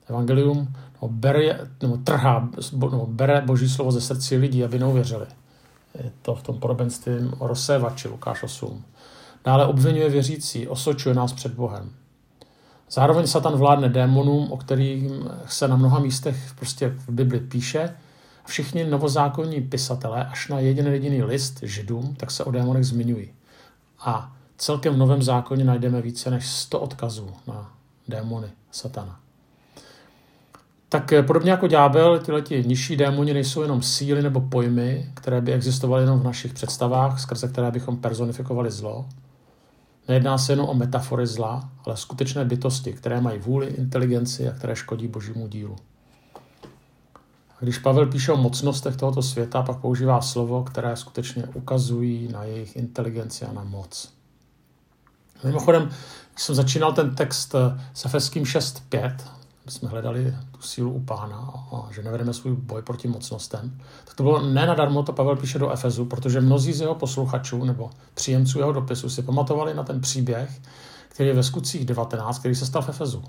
Evangelium 0.09 0.69
no, 1.03 1.09
bere, 1.09 1.59
nebo 1.83 1.97
trhá, 1.97 2.49
nebo 2.81 3.07
bere 3.07 3.41
boží 3.41 3.69
slovo 3.69 3.93
ze 3.93 4.01
srdcí 4.01 4.37
lidí, 4.37 4.65
aby 4.65 4.79
neuvěřili. 4.79 5.27
Je 5.95 6.13
to 6.23 6.35
v 6.35 6.43
tom 6.43 6.59
podobenství 6.59 7.13
o 7.39 7.47
rozsévači 7.47 8.09
Lukáš 8.09 8.43
8. 8.43 8.85
Dále 9.45 9.67
obvinuje 9.67 10.09
věřící, 10.09 10.69
osočuje 10.69 11.15
nás 11.15 11.33
před 11.33 11.55
Bohem. 11.55 11.91
Zároveň 12.91 13.27
Satan 13.27 13.57
vládne 13.57 13.89
démonům, 13.89 14.53
o 14.53 14.57
kterých 14.57 15.11
se 15.47 15.69
na 15.69 15.77
mnoha 15.77 15.99
místech 15.99 16.55
prostě 16.59 16.89
v 16.89 17.09
Bibli 17.09 17.41
píše. 17.41 17.95
Všichni 18.47 18.85
novozákonní 18.85 19.61
pisatelé, 19.61 20.25
až 20.25 20.49
na 20.49 20.59
jeden 20.59 20.87
jediný 20.87 21.23
list 21.23 21.61
židům, 21.63 22.15
tak 22.17 22.31
se 22.31 22.45
o 22.45 22.51
démonech 22.51 22.85
zmiňují. 22.85 23.31
A 24.05 24.33
celkem 24.57 24.95
v 24.95 24.97
Novém 24.97 25.23
zákoně 25.23 25.65
najdeme 25.65 26.03
více 26.03 26.31
než 26.31 26.47
100 26.47 26.81
odkazů 26.81 27.31
na 27.47 27.73
démony 28.09 28.49
satana. 28.71 29.21
Tak 30.89 31.13
eh, 31.13 31.23
podobně 31.23 31.51
jako 31.51 31.67
ďábel, 31.67 32.19
tyhle 32.19 32.43
ti 32.43 32.65
nižší 32.67 32.97
démoni 32.97 33.35
nejsou 33.35 33.63
jenom 33.63 33.83
síly 33.83 34.23
nebo 34.23 34.41
pojmy, 34.41 35.11
které 35.15 35.41
by 35.41 35.53
existovaly 35.53 36.03
jenom 36.03 36.21
v 36.21 36.25
našich 36.25 36.53
představách, 36.53 37.21
skrze 37.21 37.49
které 37.49 37.71
bychom 37.71 37.97
personifikovali 37.97 38.71
zlo. 38.71 39.07
Nejedná 40.09 40.39
se 40.39 40.53
jenom 40.53 40.69
o 40.69 40.75
metafory 40.75 41.27
zla, 41.27 41.69
ale 41.85 41.97
skutečné 41.97 42.45
bytosti, 42.45 42.93
které 42.93 43.21
mají 43.21 43.39
vůli, 43.39 43.67
inteligenci 43.67 44.49
a 44.49 44.53
které 44.53 44.77
škodí 44.77 45.09
božímu 45.09 45.49
dílu. 45.49 45.77
Když 47.63 47.79
Pavel 47.79 48.07
píše 48.07 48.33
o 48.33 48.37
mocnostech 48.37 48.97
tohoto 48.97 49.23
světa, 49.23 49.63
pak 49.63 49.79
používá 49.79 50.21
slovo, 50.21 50.65
které 50.65 50.97
skutečně 50.97 51.45
ukazují 51.55 52.29
na 52.33 52.45
jejich 52.45 52.77
inteligenci 52.77 53.45
a 53.45 53.53
na 53.53 53.65
moc. 53.65 54.13
Mimochodem, 55.45 55.91
když 56.35 56.45
jsem 56.45 56.55
začínal 56.55 56.93
ten 56.93 57.15
text 57.15 57.55
s 57.95 58.05
Efeským 58.05 58.45
6.5, 58.45 59.17
jsme 59.69 59.89
hledali 59.89 60.35
tu 60.51 60.63
sílu 60.63 60.93
u 60.93 61.01
pána 61.01 61.37
a 61.73 61.89
že 61.93 62.03
nevedeme 62.03 62.35
svůj 62.35 62.57
boj 62.57 62.83
proti 62.83 63.09
mocnostem, 63.09 63.79
tak 64.05 64.15
to 64.15 64.23
bylo 64.23 64.43
ne 64.43 64.67
nadarmo, 64.67 65.03
to 65.03 65.13
Pavel 65.13 65.37
píše 65.37 65.59
do 65.59 65.71
Efezu, 65.71 66.05
protože 66.05 66.41
mnozí 66.41 66.73
z 66.73 66.81
jeho 66.81 66.95
posluchačů 66.95 67.65
nebo 67.65 67.91
příjemců 68.15 68.59
jeho 68.59 68.73
dopisu 68.73 69.11
si 69.11 69.23
pamatovali 69.23 69.75
na 69.75 69.83
ten 69.83 70.01
příběh, 70.01 70.61
který 71.09 71.29
je 71.29 71.35
ve 71.35 71.43
skutcích 71.43 71.85
19, 71.85 72.39
který 72.39 72.55
se 72.55 72.67
stal 72.67 72.83
v 72.83 72.89
Efezu. 72.89 73.25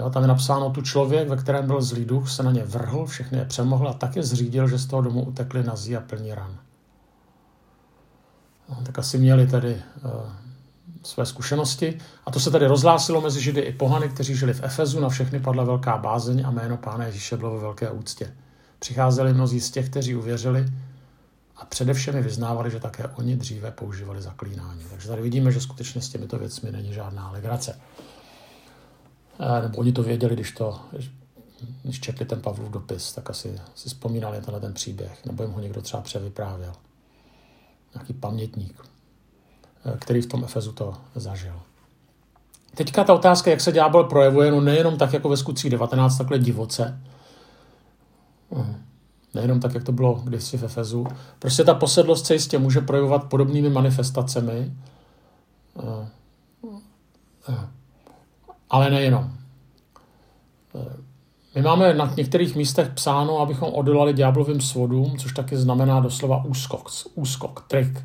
Jo, 0.00 0.10
tam 0.10 0.22
je 0.22 0.28
napsáno, 0.28 0.70
tu 0.70 0.82
člověk, 0.82 1.28
ve 1.28 1.36
kterém 1.36 1.66
byl 1.66 1.82
zlý 1.82 2.04
duch, 2.04 2.30
se 2.30 2.42
na 2.42 2.52
ně 2.52 2.64
vrhl, 2.64 3.06
všechny 3.06 3.38
je 3.38 3.44
přemohl 3.44 3.88
a 3.88 3.92
tak 3.92 4.16
je 4.16 4.22
zřídil, 4.22 4.68
že 4.68 4.78
z 4.78 4.86
toho 4.86 5.02
domu 5.02 5.24
utekli 5.24 5.62
nazí 5.62 5.96
a 5.96 6.00
plní 6.00 6.34
ran. 6.34 6.58
No, 8.68 8.76
tak 8.86 8.98
asi 8.98 9.18
měli 9.18 9.46
tedy 9.46 9.82
uh, 10.04 10.10
své 11.02 11.26
zkušenosti. 11.26 11.98
A 12.26 12.30
to 12.30 12.40
se 12.40 12.50
tady 12.50 12.66
rozhlásilo 12.66 13.20
mezi 13.20 13.40
Židy 13.40 13.60
i 13.60 13.72
pohany, 13.72 14.08
kteří 14.08 14.36
žili 14.36 14.54
v 14.54 14.64
Efezu, 14.64 15.00
na 15.00 15.08
všechny 15.08 15.40
padla 15.40 15.64
velká 15.64 15.98
bázeň 15.98 16.42
a 16.46 16.50
jméno 16.50 16.76
Pána 16.76 17.04
Ježíše 17.04 17.36
bylo 17.36 17.54
ve 17.54 17.60
velké 17.60 17.90
úctě. 17.90 18.34
Přicházeli 18.78 19.34
mnozí 19.34 19.60
z 19.60 19.70
těch, 19.70 19.90
kteří 19.90 20.16
uvěřili 20.16 20.66
a 21.56 21.64
především 21.64 22.22
vyznávali, 22.22 22.70
že 22.70 22.80
také 22.80 23.08
oni 23.08 23.36
dříve 23.36 23.70
používali 23.70 24.22
zaklínání. 24.22 24.84
Takže 24.90 25.08
tady 25.08 25.22
vidíme, 25.22 25.52
že 25.52 25.60
skutečně 25.60 26.02
s 26.02 26.08
těmito 26.08 26.38
věcmi 26.38 26.72
není 26.72 26.92
žádná 26.92 27.30
legrace. 27.30 27.80
Eh, 29.40 29.62
nebo 29.62 29.78
oni 29.78 29.92
to 29.92 30.02
věděli, 30.02 30.34
když 30.34 30.52
to, 30.52 30.80
když 31.82 32.00
četli 32.00 32.26
ten 32.26 32.40
Pavlův 32.40 32.70
dopis, 32.70 33.12
tak 33.12 33.30
asi 33.30 33.60
si 33.74 33.88
vzpomínali 33.88 34.40
tenhle 34.40 34.60
ten 34.60 34.74
příběh, 34.74 35.26
nebo 35.26 35.42
jim 35.42 35.52
ho 35.52 35.60
někdo 35.60 35.82
třeba 35.82 36.02
převyprávěl. 36.02 36.72
Nějaký 37.94 38.12
pamětník, 38.12 38.82
eh, 39.84 39.96
který 39.98 40.22
v 40.22 40.26
tom 40.26 40.44
Efezu 40.44 40.72
to 40.72 40.96
zažil. 41.14 41.60
Teďka 42.74 43.04
ta 43.04 43.14
otázka, 43.14 43.50
jak 43.50 43.60
se 43.60 43.72
ďábel 43.72 44.04
projevuje, 44.04 44.50
no 44.50 44.60
nejenom 44.60 44.98
tak 44.98 45.12
jako 45.12 45.28
ve 45.28 45.36
skutcích 45.36 45.70
19, 45.70 46.18
takhle 46.18 46.38
divoce, 46.38 47.00
hm. 48.52 48.82
nejenom 49.34 49.60
tak, 49.60 49.74
jak 49.74 49.84
to 49.84 49.92
bylo 49.92 50.14
kdysi 50.14 50.58
v 50.58 50.64
Efezu. 50.64 51.06
Prostě 51.38 51.64
ta 51.64 51.74
posedlost 51.74 52.26
se 52.26 52.34
jistě 52.34 52.58
může 52.58 52.80
projevovat 52.80 53.24
podobnými 53.24 53.70
manifestacemi. 53.70 54.72
Ale 58.70 58.90
nejenom. 58.90 59.32
My 61.54 61.62
máme 61.62 61.94
na 61.94 62.14
některých 62.16 62.56
místech 62.56 62.88
psáno, 62.88 63.38
abychom 63.38 63.72
odolali 63.72 64.12
ďáblovým 64.12 64.60
svodům, 64.60 65.18
což 65.18 65.32
taky 65.32 65.56
znamená 65.56 66.00
doslova 66.00 66.44
úskok, 66.44 66.90
úskok, 67.14 67.64
trik. 67.68 68.04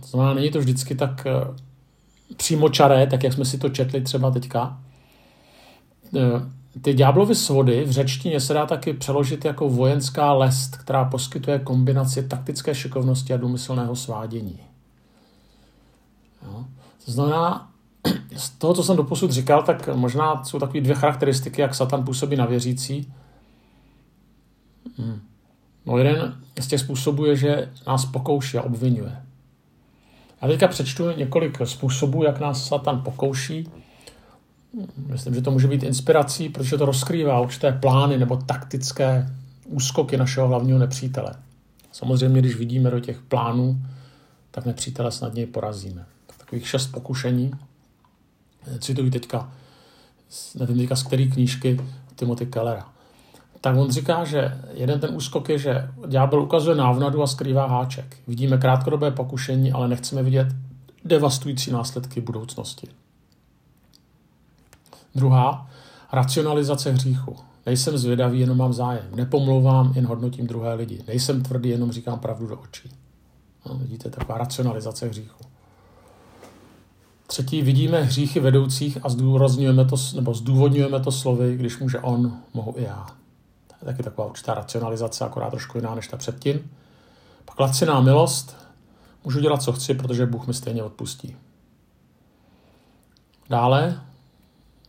To 0.00 0.06
znamená, 0.06 0.34
není 0.34 0.50
to 0.50 0.58
vždycky 0.58 0.94
tak 0.94 1.26
eh, 1.26 1.32
přímočaré, 2.36 3.06
tak 3.06 3.24
jak 3.24 3.32
jsme 3.32 3.44
si 3.44 3.58
to 3.58 3.68
četli 3.68 4.00
třeba 4.00 4.30
teďka. 4.30 4.80
Eh, 6.16 6.20
ty 6.82 6.94
ďáblovy 6.94 7.34
svody 7.34 7.84
v 7.84 7.90
řečtině 7.90 8.40
se 8.40 8.54
dá 8.54 8.66
taky 8.66 8.92
přeložit 8.92 9.44
jako 9.44 9.68
vojenská 9.68 10.32
lest, 10.32 10.76
která 10.76 11.04
poskytuje 11.04 11.58
kombinaci 11.58 12.28
taktické 12.28 12.74
šikovnosti 12.74 13.34
a 13.34 13.36
důmyslného 13.36 13.96
svádění. 13.96 14.60
Jo? 16.42 16.64
To 17.04 17.12
znamená, 17.12 17.70
z 18.36 18.50
toho, 18.50 18.74
co 18.74 18.82
jsem 18.82 18.96
doposud 18.96 19.30
říkal, 19.30 19.62
tak 19.62 19.88
možná 19.94 20.44
jsou 20.44 20.58
takové 20.58 20.80
dvě 20.80 20.94
charakteristiky, 20.94 21.60
jak 21.60 21.74
Satan 21.74 22.04
působí 22.04 22.36
na 22.36 22.46
věřící. 22.46 23.12
Hmm. 24.98 25.20
No 25.86 25.98
jeden 25.98 26.36
z 26.60 26.66
těch 26.66 26.80
způsobů 26.80 27.24
je, 27.24 27.36
že 27.36 27.72
nás 27.86 28.04
pokouší 28.04 28.58
a 28.58 28.62
obvinuje. 28.62 29.22
Já 30.42 30.48
teďka 30.48 30.68
přečtu 30.68 31.10
několik 31.10 31.58
způsobů, 31.64 32.24
jak 32.24 32.40
nás 32.40 32.68
Satan 32.68 33.02
pokouší. 33.02 33.68
Myslím, 34.96 35.34
že 35.34 35.42
to 35.42 35.50
může 35.50 35.68
být 35.68 35.82
inspirací, 35.82 36.48
protože 36.48 36.78
to 36.78 36.86
rozkrývá 36.86 37.40
určité 37.40 37.72
plány 37.72 38.18
nebo 38.18 38.36
taktické 38.36 39.34
úskoky 39.66 40.16
našeho 40.16 40.48
hlavního 40.48 40.78
nepřítele. 40.78 41.34
Samozřejmě, 41.92 42.40
když 42.40 42.56
vidíme 42.56 42.90
do 42.90 43.00
těch 43.00 43.20
plánů, 43.20 43.82
tak 44.50 44.66
nepřítele 44.66 45.12
snadněji 45.12 45.46
porazíme. 45.46 46.06
Takových 46.38 46.68
šest 46.68 46.86
pokušení, 46.86 47.50
cituji 48.78 49.10
teďka, 49.10 49.52
nevím 50.54 50.78
teďka 50.78 50.96
z 50.96 51.02
který 51.02 51.30
knížky, 51.30 51.80
Timothy 52.16 52.46
Kellera. 52.46 52.88
Tak 53.60 53.76
on 53.76 53.90
říká, 53.90 54.24
že 54.24 54.60
jeden 54.74 55.00
ten 55.00 55.14
úskok 55.14 55.48
je, 55.48 55.58
že 55.58 55.88
ďábel 56.06 56.42
ukazuje 56.42 56.76
návnadu 56.76 57.22
a 57.22 57.26
skrývá 57.26 57.66
háček. 57.66 58.16
Vidíme 58.26 58.58
krátkodobé 58.58 59.10
pokušení, 59.10 59.72
ale 59.72 59.88
nechceme 59.88 60.22
vidět 60.22 60.48
devastující 61.04 61.70
následky 61.70 62.20
budoucnosti. 62.20 62.88
Druhá, 65.14 65.70
racionalizace 66.12 66.92
hříchu. 66.92 67.36
Nejsem 67.66 67.98
zvědavý, 67.98 68.40
jenom 68.40 68.58
mám 68.58 68.72
zájem. 68.72 69.06
Nepomlouvám, 69.14 69.92
jen 69.94 70.06
hodnotím 70.06 70.46
druhé 70.46 70.74
lidi. 70.74 71.04
Nejsem 71.06 71.42
tvrdý, 71.42 71.68
jenom 71.68 71.92
říkám 71.92 72.18
pravdu 72.18 72.46
do 72.46 72.56
očí. 72.56 72.90
No, 73.66 73.74
vidíte, 73.74 74.10
taková 74.10 74.38
racionalizace 74.38 75.08
hříchu. 75.08 75.44
Třetí, 77.30 77.62
vidíme 77.62 78.02
hříchy 78.02 78.40
vedoucích 78.40 78.98
a 79.02 79.08
zdůrazňujeme 79.08 79.84
to, 79.84 79.96
nebo 80.14 80.34
zdůvodňujeme 80.34 81.00
to 81.00 81.12
slovy, 81.12 81.56
když 81.56 81.78
může 81.78 81.98
on, 81.98 82.38
mohu 82.54 82.74
i 82.76 82.82
já. 82.82 83.06
To 83.66 83.74
je 83.82 83.86
taky 83.86 84.02
taková 84.02 84.28
určitá 84.28 84.54
racionalizace, 84.54 85.24
akorát 85.24 85.50
trošku 85.50 85.78
jiná 85.78 85.94
než 85.94 86.08
ta 86.08 86.16
předtím. 86.16 86.70
Pak 87.44 87.60
laciná 87.60 88.00
milost, 88.00 88.56
můžu 89.24 89.40
dělat, 89.40 89.62
co 89.62 89.72
chci, 89.72 89.94
protože 89.94 90.26
Bůh 90.26 90.46
mi 90.46 90.54
stejně 90.54 90.82
odpustí. 90.82 91.36
Dále, 93.50 94.00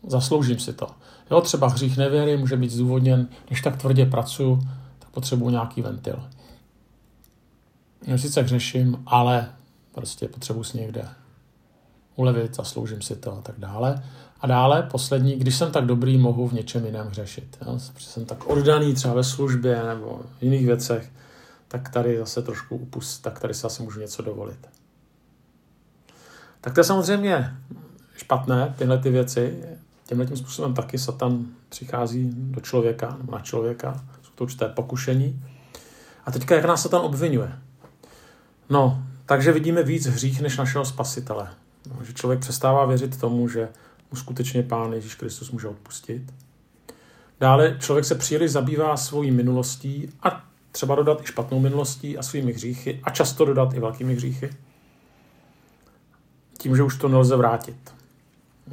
zasloužím 0.08 0.60
si 0.60 0.74
to. 0.74 0.88
Jo, 1.32 1.42
třeba 1.42 1.68
hřích 1.68 1.98
nevěry 1.98 2.38
může 2.38 2.58
být 2.58 2.72
zdůvodněn, 2.72 3.28
když 3.48 3.62
tak 3.62 3.78
tvrdě 3.78 4.06
pracuji, 4.06 4.60
tak 5.00 5.10
potřebuji 5.10 5.50
nějaký 5.50 5.82
ventil. 5.82 6.24
Já 8.02 8.18
sice 8.18 8.42
hřeším, 8.42 9.04
ale 9.06 9.52
prostě 9.92 10.28
potřebuji 10.28 10.64
si 10.64 10.78
někde 10.78 11.10
ulevit, 12.20 12.56
zasloužím 12.56 13.02
si 13.02 13.16
to 13.16 13.38
a 13.38 13.42
tak 13.42 13.56
dále. 13.58 14.04
A 14.42 14.48
dále, 14.48 14.84
poslední, 14.92 15.36
když 15.36 15.56
jsem 15.56 15.72
tak 15.72 15.86
dobrý, 15.86 16.18
mohu 16.18 16.48
v 16.48 16.54
něčem 16.54 16.86
jiném 16.86 17.08
hřešit. 17.08 17.58
Jo? 17.66 17.80
Protože 17.94 18.06
jsem 18.06 18.26
tak 18.26 18.46
oddaný 18.46 18.94
třeba 18.94 19.14
ve 19.14 19.24
službě 19.24 19.84
nebo 19.84 20.22
v 20.40 20.44
jiných 20.44 20.66
věcech, 20.66 21.12
tak 21.68 21.90
tady 21.90 22.18
zase 22.18 22.42
trošku 22.42 22.76
upust, 22.76 23.22
tak 23.22 23.40
tady 23.40 23.54
se 23.54 23.68
asi 23.68 23.84
můžu 23.84 24.00
něco 24.00 24.22
dovolit. 24.22 24.68
Tak 26.62 26.74
to 26.74 26.80
je 26.80 26.84
samozřejmě 26.84 27.56
špatné, 28.16 28.76
tyhle 28.78 28.98
ty 28.98 29.10
věci. 29.10 29.64
Tímhle 30.08 30.26
tím 30.26 30.38
způsobem 30.38 30.74
taky 30.74 30.98
Satan 30.98 31.46
přichází 31.70 32.30
do 32.34 32.62
člověka, 32.62 33.18
nebo 33.18 33.32
na 33.32 33.40
člověka. 33.40 34.04
Jsou 34.22 34.32
to 34.36 34.44
určité 34.44 34.70
pokušení. 34.70 35.44
A 36.26 36.32
teďka, 36.32 36.56
jak 36.56 36.66
nás 36.66 36.82
Satan 36.82 37.02
obvinuje? 37.02 37.60
No, 38.70 39.04
takže 39.26 39.52
vidíme 39.52 39.84
víc 39.84 40.06
hřích 40.08 40.42
než 40.42 40.58
našeho 40.58 40.86
spasitele. 40.86 41.50
Že 42.02 42.14
člověk 42.14 42.40
přestává 42.40 42.86
věřit 42.86 43.20
tomu, 43.20 43.48
že 43.48 43.70
mu 44.12 44.18
skutečně 44.18 44.64
Pán 44.64 44.94
Ježíš 44.94 45.16
Kristus 45.16 45.52
může 45.52 45.68
odpustit. 45.68 46.34
Dále 47.40 47.78
člověk 47.80 48.06
se 48.06 48.16
příliš 48.16 48.52
zabývá 48.52 48.98
svojí 48.98 49.32
minulostí 49.32 50.10
a 50.24 50.46
třeba 50.72 50.96
dodat 50.96 51.22
i 51.22 51.26
špatnou 51.26 51.60
minulostí 51.60 52.18
a 52.18 52.24
svými 52.24 52.54
hříchy 52.54 53.00
a 53.04 53.10
často 53.10 53.46
dodat 53.46 53.74
i 53.74 53.80
velkými 53.80 54.16
hříchy. 54.16 54.50
Tím, 56.58 56.76
že 56.76 56.84
už 56.84 56.98
to 56.98 57.08
nelze 57.08 57.36
vrátit. 57.36 57.94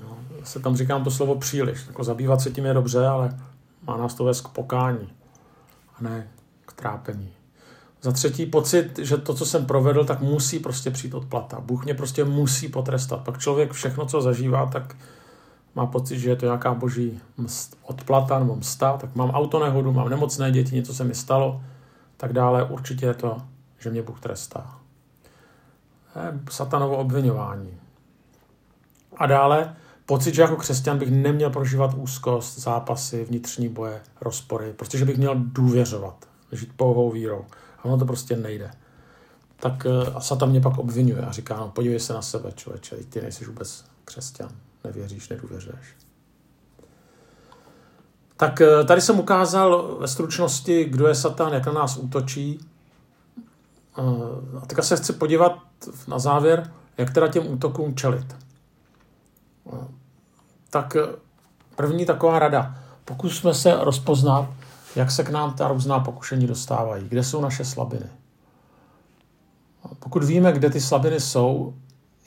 No, 0.02 0.18
se 0.44 0.60
tam 0.60 0.76
říkám 0.76 1.04
to 1.04 1.10
slovo 1.10 1.34
příliš. 1.34 1.86
Jako 1.86 2.04
zabývat 2.04 2.40
se 2.40 2.50
tím 2.50 2.64
je 2.64 2.74
dobře, 2.74 3.06
ale 3.06 3.38
má 3.82 3.96
nás 3.96 4.14
to 4.14 4.24
vést 4.24 4.40
k 4.40 4.48
pokání 4.48 5.12
a 5.98 6.02
ne 6.02 6.28
k 6.66 6.72
trápení. 6.72 7.32
Za 8.06 8.12
třetí 8.12 8.46
pocit, 8.46 8.98
že 8.98 9.16
to, 9.16 9.34
co 9.34 9.46
jsem 9.46 9.66
provedl, 9.66 10.04
tak 10.04 10.20
musí 10.20 10.58
prostě 10.58 10.90
přijít 10.90 11.14
odplata. 11.14 11.60
Bůh 11.60 11.84
mě 11.84 11.94
prostě 11.94 12.24
musí 12.24 12.68
potrestat. 12.68 13.24
Pak 13.24 13.38
člověk 13.38 13.72
všechno, 13.72 14.06
co 14.06 14.22
zažívá, 14.22 14.66
tak 14.66 14.96
má 15.74 15.86
pocit, 15.86 16.18
že 16.18 16.30
je 16.30 16.36
to 16.36 16.46
nějaká 16.46 16.74
boží 16.74 17.20
mst, 17.36 17.78
odplata 17.82 18.38
nebo 18.38 18.56
msta, 18.56 18.96
tak 18.96 19.16
mám 19.16 19.30
autonehodu, 19.30 19.92
mám 19.92 20.08
nemocné 20.08 20.52
děti, 20.52 20.74
něco 20.74 20.94
se 20.94 21.04
mi 21.04 21.14
stalo, 21.14 21.60
tak 22.16 22.32
dále. 22.32 22.64
Určitě 22.64 23.06
je 23.06 23.14
to, 23.14 23.42
že 23.78 23.90
mě 23.90 24.02
Bůh 24.02 24.20
trestá. 24.20 24.78
Satanovo 26.50 26.96
obvinování. 26.96 27.70
A 29.16 29.26
dále 29.26 29.76
pocit, 30.06 30.34
že 30.34 30.42
jako 30.42 30.56
křesťan 30.56 30.98
bych 30.98 31.10
neměl 31.10 31.50
prožívat 31.50 31.94
úzkost, 31.96 32.58
zápasy, 32.58 33.24
vnitřní 33.24 33.68
boje, 33.68 34.00
rozpory, 34.20 34.72
protože 34.76 35.04
bych 35.04 35.18
měl 35.18 35.34
důvěřovat, 35.36 36.28
žít 36.52 36.70
pouhou 36.76 37.10
vírou. 37.10 37.44
Ono 37.86 37.98
to 37.98 38.04
prostě 38.04 38.36
nejde. 38.36 38.70
Tak 39.60 39.86
eh, 39.86 40.10
a 40.14 40.20
Satan 40.20 40.50
mě 40.50 40.60
pak 40.60 40.78
obvinuje 40.78 41.22
a 41.22 41.32
říká, 41.32 41.56
no 41.56 41.68
podívej 41.68 42.00
se 42.00 42.12
na 42.12 42.22
sebe, 42.22 42.52
člověče, 42.52 42.96
ty 42.96 43.20
nejsi 43.20 43.44
vůbec 43.44 43.84
křesťan, 44.04 44.50
nevěříš, 44.84 45.28
nedůvěřuješ. 45.28 45.96
Tak 48.36 48.60
eh, 48.60 48.84
tady 48.84 49.00
jsem 49.00 49.20
ukázal 49.20 49.96
ve 50.00 50.08
stručnosti, 50.08 50.84
kdo 50.84 51.06
je 51.06 51.14
Satan, 51.14 51.52
jak 51.52 51.66
na 51.66 51.72
nás 51.72 51.96
útočí. 51.96 52.60
Eh, 53.98 54.02
a 54.62 54.66
teďka 54.66 54.82
se 54.82 54.96
chci 54.96 55.12
podívat 55.12 55.58
na 56.08 56.18
závěr, 56.18 56.72
jak 56.98 57.14
teda 57.14 57.28
těm 57.28 57.52
útokům 57.52 57.94
čelit. 57.94 58.36
Tak 60.70 60.96
první 61.76 62.06
taková 62.06 62.38
rada. 62.38 62.78
Pokusme 63.04 63.54
se 63.54 63.76
rozpoznat, 63.80 64.48
jak 64.96 65.10
se 65.10 65.24
k 65.24 65.30
nám 65.30 65.52
ta 65.52 65.68
různá 65.68 66.00
pokušení 66.00 66.46
dostávají, 66.46 67.08
kde 67.08 67.24
jsou 67.24 67.40
naše 67.40 67.64
slabiny. 67.64 68.06
Pokud 69.98 70.24
víme, 70.24 70.52
kde 70.52 70.70
ty 70.70 70.80
slabiny 70.80 71.20
jsou, 71.20 71.74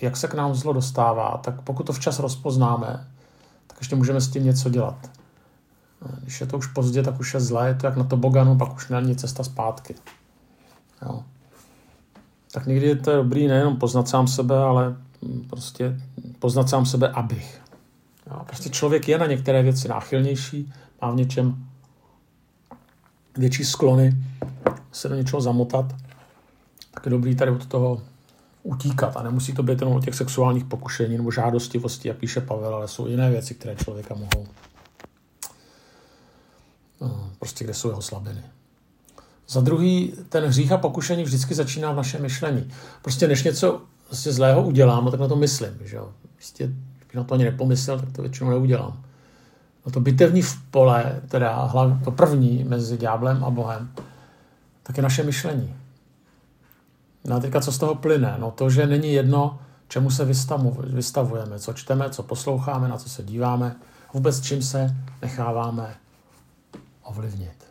jak 0.02 0.18
se 0.18 0.28
k 0.28 0.34
nám 0.34 0.56
zlo 0.56 0.74
dostává, 0.74 1.38
tak 1.44 1.62
pokud 1.62 1.84
to 1.84 1.94
včas 1.94 2.20
rozpoznáme, 2.20 3.08
tak 3.68 3.78
ještě 3.80 3.96
můžeme 3.96 4.22
s 4.22 4.30
tím 4.30 4.46
něco 4.46 4.70
dělat. 4.70 5.10
Když 6.22 6.42
je 6.42 6.48
to 6.48 6.58
už 6.58 6.68
pozdě, 6.68 7.04
tak 7.04 7.20
už 7.20 7.34
je 7.34 7.40
zlé, 7.40 7.68
je 7.68 7.76
to 7.76 7.88
jak 7.88 7.98
na 7.98 8.04
to 8.04 8.18
boganu, 8.18 8.58
pak 8.58 8.76
už 8.76 8.90
není 8.90 9.16
cesta 9.16 9.44
zpátky. 9.44 9.96
Jo. 11.02 11.24
Tak 12.52 12.66
někdy 12.66 12.88
je 12.88 12.96
to 12.96 13.16
dobrý 13.16 13.48
nejenom 13.48 13.78
poznat 13.78 14.08
sám 14.08 14.28
sebe, 14.28 14.58
ale 14.58 14.96
prostě 15.50 16.02
poznat 16.40 16.70
sám 16.70 16.86
sebe, 16.86 17.10
abych. 17.10 17.62
Jo. 18.28 18.42
Prostě 18.46 18.70
člověk 18.70 19.08
je 19.08 19.18
na 19.18 19.26
některé 19.26 19.64
věci 19.64 19.88
náchylnější, 19.88 20.74
má 21.02 21.12
v 21.12 21.16
něčem 21.16 21.69
větší 23.38 23.66
sklony 23.66 24.18
se 24.92 25.10
do 25.10 25.16
něčeho 25.16 25.42
zamotat, 25.42 25.96
tak 26.94 27.06
je 27.06 27.12
dobrý 27.12 27.36
tady 27.36 27.52
od 27.52 27.66
toho 27.66 28.02
utíkat. 28.64 29.18
A 29.18 29.24
nemusí 29.24 29.54
to 29.54 29.64
být 29.64 29.82
jenom 29.82 29.96
o 29.96 30.02
těch 30.02 30.16
sexuálních 30.16 30.66
pokušení 30.66 31.18
nebo 31.18 31.32
žádostivosti, 31.32 32.08
jak 32.08 32.18
píše 32.18 32.42
Pavel, 32.42 32.76
ale 32.76 32.88
jsou 32.88 33.08
jiné 33.08 33.30
věci, 33.30 33.54
které 33.54 33.76
člověka 33.76 34.16
mohou. 34.16 34.48
No, 37.02 37.30
prostě 37.40 37.64
kde 37.64 37.74
jsou 37.74 37.90
jeho 37.90 38.02
slabiny. 38.02 38.42
Za 39.48 39.62
druhý, 39.62 40.14
ten 40.30 40.44
hřích 40.44 40.72
a 40.72 40.78
pokušení 40.78 41.24
vždycky 41.24 41.56
začíná 41.56 41.92
v 41.92 41.96
našem 41.96 42.22
myšlení. 42.22 42.72
Prostě 43.02 43.28
než 43.28 43.44
něco 43.44 43.82
prostě 44.08 44.32
zlého 44.32 44.64
udělám, 44.64 45.06
no 45.06 45.12
tak 45.12 45.20
na 45.20 45.28
to 45.28 45.36
myslím. 45.36 45.70
Že 45.86 45.96
jo? 45.96 46.12
Prostě, 46.36 46.64
kdybych 46.98 47.16
na 47.16 47.24
to 47.24 47.34
ani 47.34 47.44
nepomyslel, 47.44 48.00
tak 48.00 48.12
to 48.12 48.22
většinou 48.22 48.50
neudělám. 48.50 49.04
No 49.86 49.92
to 49.92 50.00
bitevní 50.00 50.42
v 50.42 50.62
pole, 50.72 51.22
teda 51.28 51.72
to 52.04 52.12
první 52.12 52.64
mezi 52.64 52.98
ďáblem 52.98 53.44
a 53.44 53.50
Bohem, 53.50 53.92
tak 54.84 54.98
je 54.98 55.04
naše 55.04 55.24
myšlení. 55.24 55.76
No 57.26 57.36
a 57.36 57.40
teďka 57.40 57.62
co 57.62 57.72
z 57.72 57.78
toho 57.78 57.96
plyne? 57.96 58.36
No 58.40 58.52
to, 58.52 58.70
že 58.70 58.88
není 58.88 59.14
jedno, 59.14 59.60
čemu 59.88 60.12
se 60.12 60.26
vystavujeme, 60.84 61.60
co 61.60 61.74
čteme, 61.74 62.10
co 62.10 62.24
posloucháme, 62.24 62.88
na 62.88 62.98
co 62.98 63.10
se 63.10 63.24
díváme, 63.24 63.76
vůbec 64.14 64.42
čím 64.42 64.62
se 64.62 64.96
necháváme 65.22 65.96
ovlivnit. 67.04 67.66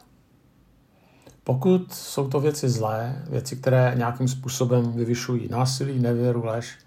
Pokud 1.44 1.94
jsou 1.94 2.28
to 2.28 2.40
věci 2.40 2.68
zlé, 2.68 3.22
věci, 3.30 3.56
které 3.56 3.94
nějakým 3.96 4.28
způsobem 4.28 4.92
vyvyšují 4.92 5.48
násilí, 5.48 5.98
nevěru, 5.98 6.44
lež, 6.44 6.78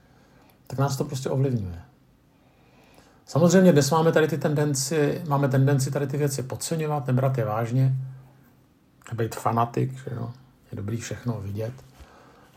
tak 0.67 0.79
nás 0.79 0.97
to 0.97 1.03
prostě 1.03 1.29
ovlivňuje. 1.29 1.81
Samozřejmě 3.31 3.71
dnes 3.71 3.91
máme 3.91 4.11
tady 4.11 4.27
ty 4.27 4.37
tendenci, 4.37 5.21
máme 5.27 5.47
tendenci 5.47 5.91
tady 5.91 6.07
ty 6.07 6.17
věci 6.17 6.43
podceňovat, 6.43 7.07
nebrat 7.07 7.37
je 7.37 7.45
vážně, 7.45 7.95
být 9.13 9.35
fanatik, 9.35 9.93
že 9.93 10.15
jo, 10.15 10.31
je 10.71 10.75
dobrý 10.75 10.97
všechno 10.97 11.41
vidět. 11.41 11.73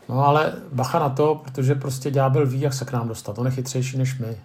No 0.09 0.25
ale 0.25 0.53
bacha 0.73 0.99
na 0.99 1.09
to, 1.09 1.35
protože 1.35 1.75
prostě 1.75 2.11
ďábel 2.11 2.45
ví, 2.45 2.61
jak 2.61 2.73
se 2.73 2.85
k 2.85 2.91
nám 2.91 3.07
dostat. 3.07 3.39
On 3.39 3.45
je 3.45 3.51
chytřejší 3.51 3.97
než 3.97 4.19
my. 4.19 4.37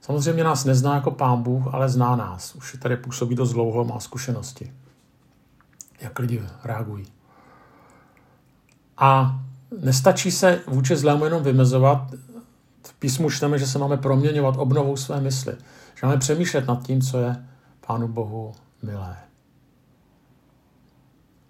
Samozřejmě 0.00 0.44
nás 0.44 0.64
nezná 0.64 0.94
jako 0.94 1.10
pán 1.10 1.42
Bůh, 1.42 1.74
ale 1.74 1.88
zná 1.88 2.16
nás. 2.16 2.54
Už 2.54 2.76
tady 2.82 2.96
působí 2.96 3.34
dost 3.34 3.52
dlouho, 3.52 3.84
má 3.84 4.00
zkušenosti. 4.00 4.72
Jak 6.00 6.18
lidi 6.18 6.42
reagují. 6.64 7.06
A 8.96 9.40
nestačí 9.80 10.30
se 10.30 10.60
vůči 10.66 10.96
zlému 10.96 11.24
jenom 11.24 11.42
vymezovat, 11.42 12.10
písmu 13.04 13.30
čteme, 13.30 13.58
že 13.58 13.66
se 13.66 13.78
máme 13.78 13.96
proměňovat 13.96 14.54
obnovou 14.58 14.96
své 14.96 15.20
mysli. 15.20 15.52
Že 15.94 16.06
máme 16.06 16.18
přemýšlet 16.18 16.66
nad 16.66 16.86
tím, 16.86 17.02
co 17.02 17.18
je 17.18 17.44
Pánu 17.86 18.08
Bohu 18.08 18.52
milé. 18.82 19.16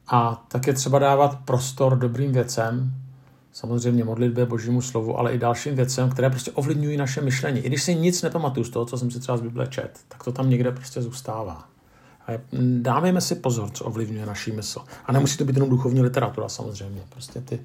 A 0.07 0.45
tak 0.49 0.67
je 0.67 0.73
třeba 0.73 0.99
dávat 0.99 1.39
prostor 1.45 1.99
dobrým 1.99 2.33
věcem, 2.33 2.95
samozřejmě 3.53 4.05
modlitbě, 4.05 4.47
božímu 4.47 4.83
slovu, 4.83 5.19
ale 5.19 5.33
i 5.33 5.39
dalším 5.39 5.77
věcem, 5.77 6.11
které 6.11 6.31
prostě 6.31 6.51
ovlivňují 6.51 6.97
naše 6.97 7.21
myšlení. 7.21 7.61
I 7.61 7.69
když 7.69 7.83
si 7.83 7.95
nic 7.95 8.23
nepamatuju 8.23 8.65
z 8.65 8.71
toho, 8.71 8.87
co 8.87 8.99
jsem 8.99 9.11
si 9.11 9.21
třeba 9.21 9.39
z 9.39 9.41
Bible 9.41 9.67
čet, 9.67 10.01
tak 10.09 10.25
to 10.25 10.33
tam 10.33 10.51
někde 10.51 10.73
prostě 10.73 11.03
zůstává. 11.03 11.69
A 12.27 12.33
dáme 12.81 13.21
si 13.21 13.35
pozor, 13.35 13.71
co 13.71 13.85
ovlivňuje 13.85 14.27
naší 14.27 14.53
mysl. 14.53 14.81
A 15.07 15.13
nemusí 15.13 15.39
to 15.39 15.45
být 15.45 15.57
jenom 15.57 15.71
duchovní 15.71 16.03
literatura 16.03 16.49
samozřejmě. 16.49 17.03
Prostě 17.09 17.41
ty, 17.41 17.61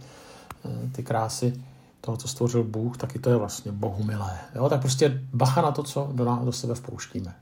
ty 0.91 1.04
krásy 1.04 1.54
toho, 2.01 2.17
co 2.17 2.27
stvořil 2.27 2.63
Bůh, 2.63 2.97
taky 2.97 3.19
to 3.19 3.29
je 3.29 3.35
vlastně 3.35 3.71
Bohu 3.71 4.03
milé. 4.03 4.38
Jo? 4.55 4.69
Tak 4.69 4.81
prostě 4.81 5.21
bacha 5.33 5.62
na 5.62 5.71
to, 5.71 5.83
co 5.83 6.09
do, 6.13 6.25
nás, 6.25 6.45
do 6.45 6.51
sebe 6.51 6.75
vpouštíme. 6.75 7.35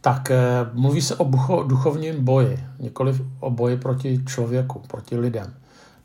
Tak 0.00 0.30
eh, 0.30 0.40
mluví 0.72 1.02
se 1.02 1.16
o 1.16 1.24
bucho, 1.24 1.62
duchovním 1.62 2.24
boji, 2.24 2.64
nikoli 2.78 3.26
o 3.40 3.50
boji 3.50 3.76
proti 3.76 4.24
člověku, 4.26 4.82
proti 4.88 5.18
lidem. 5.18 5.54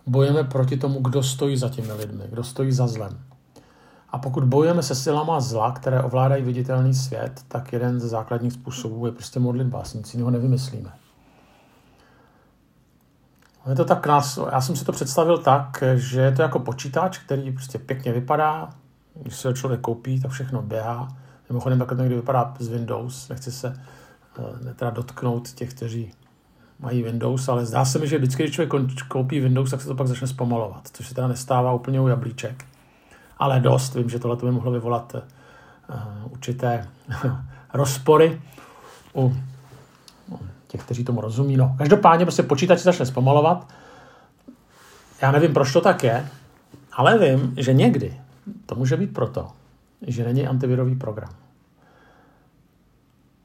Bojujeme 0.08 0.44
proti 0.44 0.78
tomu, 0.78 1.00
kdo 1.00 1.24
stojí 1.24 1.58
za 1.58 1.70
těmi 1.70 1.94
lidmi, 1.94 2.24
kdo 2.30 2.44
stojí 2.44 2.72
za 2.72 2.88
zlem. 2.88 3.20
A 4.10 4.18
pokud 4.18 4.44
bojujeme 4.44 4.84
se 4.84 4.96
silama 4.96 5.40
zla, 5.40 5.72
které 5.72 6.04
ovládají 6.04 6.44
viditelný 6.44 6.94
svět, 6.94 7.42
tak 7.48 7.74
jeden 7.74 8.00
ze 8.00 8.08
základních 8.08 8.54
způsobů 8.54 9.06
je 9.06 9.12
prostě 9.12 9.40
modlitba. 9.40 9.84
Nic 9.96 10.14
jiného 10.14 10.32
nevymyslíme. 10.32 10.90
Je 13.70 13.76
to 13.76 13.86
tak 13.86 14.08
nás, 14.08 14.40
já 14.52 14.62
jsem 14.62 14.76
si 14.76 14.86
to 14.86 14.92
představil 14.92 15.38
tak, 15.38 15.84
že 15.96 16.22
je 16.22 16.32
to 16.32 16.42
jako 16.42 16.60
počítač, 16.60 17.18
který 17.18 17.52
prostě 17.52 17.80
pěkně 17.80 18.12
vypadá, 18.14 18.70
když 19.22 19.36
se 19.36 19.48
ho 19.48 19.54
člověk 19.54 19.82
koupí, 19.82 20.22
tak 20.22 20.32
všechno 20.32 20.62
běhá. 20.62 21.08
Mimochodem 21.50 21.80
takhle 21.80 21.98
to 21.98 22.04
někdy 22.04 22.16
vypadá 22.16 22.54
z 22.60 22.68
Windows, 22.68 23.30
nechci 23.30 23.52
se 23.52 23.80
eh, 24.40 24.74
teda 24.74 24.92
dotknout 24.92 25.52
těch, 25.52 25.70
kteří 25.74 26.12
mají 26.80 27.04
Windows, 27.04 27.50
ale 27.50 27.66
zdá 27.66 27.86
se 27.86 28.00
mi, 28.00 28.08
že 28.08 28.18
vždycky, 28.18 28.44
když 28.44 28.56
člověk 28.56 29.04
koupí 29.08 29.40
Windows, 29.40 29.72
tak 29.72 29.82
se 29.82 29.88
to 29.88 29.96
pak 29.96 30.08
začne 30.08 30.28
zpomalovat, 30.28 30.90
což 30.94 31.08
se 31.08 31.16
teda 31.16 31.28
nestává 31.28 31.74
úplně 31.74 32.02
u 32.02 32.08
jablíček. 32.08 32.66
Ale 33.38 33.60
dost, 33.60 33.96
vím, 33.96 34.10
že 34.10 34.20
tohle 34.20 34.38
by 34.38 34.52
mohlo 34.52 34.72
vyvolat 34.72 35.16
uh, 35.16 36.32
určité 36.32 36.88
rozpory 37.74 38.42
u 39.16 39.36
těch, 40.68 40.82
kteří 40.82 41.04
tomu 41.04 41.22
rozumí. 41.22 41.58
No, 41.58 41.76
každopádně 41.78 42.26
prostě 42.26 42.44
počítač 42.44 42.80
začne 42.80 43.06
zpomalovat. 43.06 43.68
Já 45.22 45.32
nevím, 45.32 45.54
proč 45.54 45.74
to 45.74 45.82
tak 45.82 46.04
je, 46.04 46.30
ale 46.94 47.18
vím, 47.18 47.54
že 47.58 47.74
někdy 47.74 48.22
to 48.66 48.76
může 48.76 48.98
být 48.98 49.14
proto, 49.14 49.48
že 50.08 50.24
není 50.24 50.48
antivirový 50.48 50.96
program. 50.96 51.30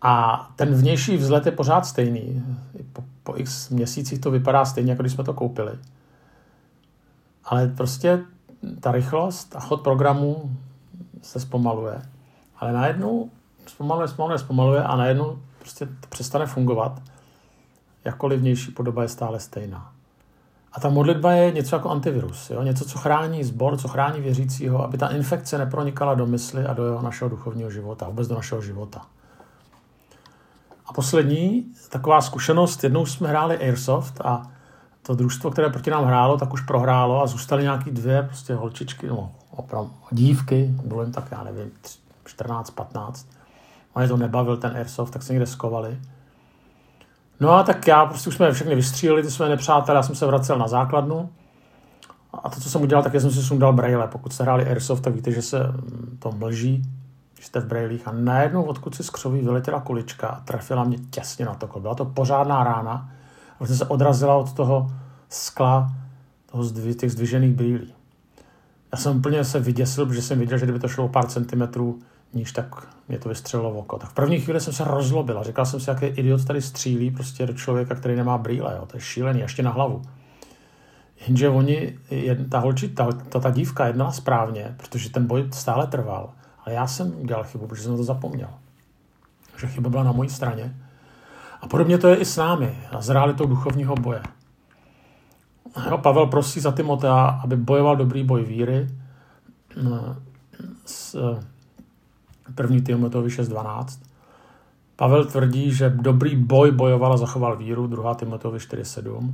A 0.03 0.47
ten 0.57 0.75
vnější 0.75 1.17
vzhled 1.17 1.47
je 1.47 1.53
pořád 1.53 1.87
stejný. 1.87 2.45
Po, 2.93 3.05
po 3.23 3.37
x 3.37 3.69
měsících 3.69 4.19
to 4.19 4.31
vypadá 4.31 4.65
stejně, 4.65 4.93
jako 4.93 5.03
když 5.03 5.13
jsme 5.13 5.25
to 5.25 5.35
koupili. 5.35 5.73
Ale 7.45 7.69
prostě 7.69 8.21
ta 8.81 8.93
rychlost 8.93 9.57
a 9.57 9.61
chod 9.61 9.81
programu 9.81 10.57
se 11.23 11.41
zpomaluje. 11.41 12.03
Ale 12.57 12.73
najednou 12.73 13.31
zpomaluje, 13.67 14.09
zpomaluje, 14.09 14.39
zpomaluje 14.39 14.83
a 14.83 14.97
najednou 14.97 15.39
prostě 15.59 15.87
to 15.87 16.09
přestane 16.09 16.47
fungovat 16.47 17.03
jakkoliv 18.05 18.41
vnější 18.41 18.71
podoba 18.71 19.03
je 19.03 19.09
stále 19.09 19.41
stejná. 19.41 19.93
A 20.73 20.81
ta 20.81 20.89
modlitba 20.89 21.33
je 21.33 21.53
něco 21.53 21.77
jako 21.77 21.91
antivirus, 21.91 22.51
jo? 22.51 22.63
něco, 22.63 22.85
co 22.85 22.99
chrání 22.99 23.45
zbor, 23.45 23.79
co 23.79 23.89
chrání 23.89 24.21
věřícího, 24.21 24.85
aby 24.85 24.99
ta 24.99 25.09
infekce 25.09 25.59
nepronikala 25.59 26.15
do 26.15 26.27
mysli 26.27 26.67
a 26.67 26.75
do 26.75 26.87
jeho 26.87 27.03
našeho 27.03 27.31
duchovního 27.31 27.71
života, 27.71 28.09
vůbec 28.09 28.29
do 28.29 28.35
našeho 28.35 28.63
života. 28.63 29.07
A 30.87 30.93
poslední 30.93 31.67
taková 31.89 32.21
zkušenost, 32.21 32.85
jednou 32.85 33.07
jsme 33.07 33.29
hráli 33.29 33.59
Airsoft 33.59 34.21
a 34.21 34.51
to 35.03 35.15
družstvo, 35.15 35.51
které 35.51 35.71
proti 35.71 35.91
nám 35.91 36.05
hrálo, 36.05 36.39
tak 36.39 36.53
už 36.53 36.61
prohrálo 36.61 37.23
a 37.23 37.27
zůstaly 37.27 37.63
nějaký 37.63 37.91
dvě 37.91 38.23
prostě 38.23 38.55
holčičky, 38.55 39.07
no, 39.07 39.33
opravdu 39.51 39.93
dívky, 40.11 40.75
bylo 40.85 41.03
jim 41.03 41.13
tak, 41.13 41.29
já 41.31 41.45
nevím, 41.45 41.71
14, 42.25 42.71
15. 42.71 43.27
Oni 43.93 44.09
to 44.09 44.17
nebavil 44.17 44.57
ten 44.57 44.77
Airsoft, 44.77 45.13
tak 45.13 45.23
se 45.23 45.33
někde 45.33 45.47
skovali. 45.47 45.99
No 47.43 47.53
a 47.53 47.63
tak 47.63 47.87
já 47.87 48.07
prostě 48.07 48.29
už 48.29 48.37
jsme 48.37 48.53
všechny 48.53 48.75
vystříleli, 48.75 49.23
ty 49.23 49.31
své 49.31 49.49
nepřátelé, 49.49 49.97
já 49.97 50.03
jsem 50.03 50.15
se 50.15 50.27
vracel 50.27 50.59
na 50.59 50.69
základnu. 50.69 51.31
A 52.33 52.51
to, 52.51 52.61
co 52.61 52.71
jsem 52.71 52.83
udělal, 52.83 53.03
tak 53.03 53.13
jsem 53.13 53.31
si 53.31 53.43
sundal 53.43 53.73
braille. 53.73 54.09
Pokud 54.09 54.33
jste 54.33 54.45
hráli 54.45 54.67
Airsoft, 54.67 55.03
tak 55.03 55.15
víte, 55.15 55.33
že 55.33 55.43
se 55.43 55.63
mm, 55.63 56.17
to 56.19 56.33
mlží, 56.33 56.83
když 57.35 57.47
jste 57.47 57.61
v 57.61 57.67
brailích. 57.67 58.09
A 58.09 58.13
najednou, 58.13 58.63
odkud 58.63 58.95
si 58.95 59.05
z 59.05 59.11
křoví 59.11 59.41
vyletěla 59.41 59.81
kulička 59.81 60.27
a 60.29 60.41
trefila 60.41 60.85
mě 60.85 60.99
těsně 61.11 61.45
na 61.45 61.55
to. 61.55 61.81
Byla 61.81 61.95
to 61.95 62.05
pořádná 62.05 62.65
rána. 62.65 63.11
A 63.61 63.67
jsem 63.67 63.77
se 63.77 63.87
odrazila 63.87 64.35
od 64.35 64.53
toho 64.53 64.91
skla, 65.29 65.93
toho 66.47 66.65
zdvi, 66.65 66.95
těch 66.95 67.13
zdvižených 67.13 67.55
brýlí. 67.55 67.95
Já 68.93 68.99
jsem 68.99 69.17
úplně 69.17 69.45
se 69.45 69.61
vyděsil, 69.61 70.07
protože 70.07 70.23
jsem 70.23 70.39
viděl, 70.39 70.59
že 70.59 70.67
kdyby 70.67 70.79
to 70.79 70.89
šlo 70.89 71.05
o 71.05 71.09
pár 71.09 71.27
centimetrů, 71.27 71.99
níž 72.35 72.53
tak 72.53 72.89
mě 73.09 73.19
to 73.19 73.29
vystřelilo 73.29 73.71
v 73.71 73.77
oko. 73.77 73.99
Tak 73.99 74.11
v 74.11 74.15
první 74.15 74.41
chvíli 74.41 74.61
jsem 74.61 74.73
se 74.73 74.85
rozlobil 74.85 75.39
a 75.39 75.43
říkal 75.43 75.67
jsem 75.67 75.81
si, 75.81 75.91
jaký 75.91 76.07
idiot 76.07 76.45
tady 76.45 76.63
střílí 76.63 77.11
prostě 77.11 77.47
do 77.47 77.53
člověka, 77.53 77.95
který 77.95 78.17
nemá 78.17 78.39
brýle. 78.39 78.75
Jo. 78.77 78.87
To 78.87 78.97
je 78.97 79.01
šílený, 79.01 79.41
ještě 79.41 79.63
na 79.63 79.71
hlavu. 79.71 80.03
Jenže 81.27 81.49
oni, 81.49 81.99
ta 82.51 82.59
holči, 82.59 82.89
ta, 82.89 83.13
ta, 83.13 83.41
ta 83.41 83.51
dívka 83.51 83.87
jednala 83.87 84.13
správně, 84.13 84.75
protože 84.77 85.11
ten 85.11 85.27
boj 85.27 85.49
stále 85.53 85.87
trval. 85.87 86.33
Ale 86.65 86.75
já 86.75 86.87
jsem 86.87 87.21
udělal 87.21 87.45
chybu, 87.45 87.67
protože 87.67 87.83
jsem 87.83 87.97
to 87.97 88.05
zapomněl. 88.05 88.49
Že 89.59 89.67
chyba 89.67 89.91
byla 89.91 90.03
na 90.03 90.13
mojí 90.13 90.31
straně. 90.31 90.77
A 91.61 91.69
podobně 91.69 91.99
to 91.99 92.09
je 92.09 92.17
i 92.17 92.25
s 92.25 92.37
námi, 92.37 92.79
s 93.01 93.09
realitou 93.09 93.47
duchovního 93.47 93.95
boje. 93.95 94.23
Jo, 95.91 95.99
Pavel 95.99 96.27
prosí 96.27 96.61
za 96.61 96.73
Timotea, 96.73 97.25
aby 97.25 97.57
bojoval 97.57 97.97
dobrý 97.97 98.25
boj 98.25 98.45
víry 98.45 98.89
s, 100.87 101.17
První 102.55 102.81
Timoteovi 102.81 103.29
6.12. 103.29 104.03
Pavel 104.97 105.25
tvrdí, 105.25 105.73
že 105.73 105.91
dobrý 105.91 106.37
boj 106.37 106.71
bojoval 106.71 107.13
a 107.13 107.17
zachoval 107.17 107.57
víru, 107.57 107.87
2. 107.87 108.15
Timoteovi 108.15 108.59
4.7. 108.59 109.33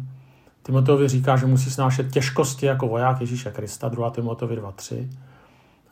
Timoteovi 0.63 1.09
říká, 1.09 1.37
že 1.37 1.47
musí 1.47 1.71
snášet 1.71 2.13
těžkosti 2.13 2.67
jako 2.67 2.89
voják 2.89 3.21
Ježíše 3.21 3.51
Krista, 3.51 3.89
2. 3.89 4.11
Timoteovi 4.11 4.57
2.3. 4.57 5.09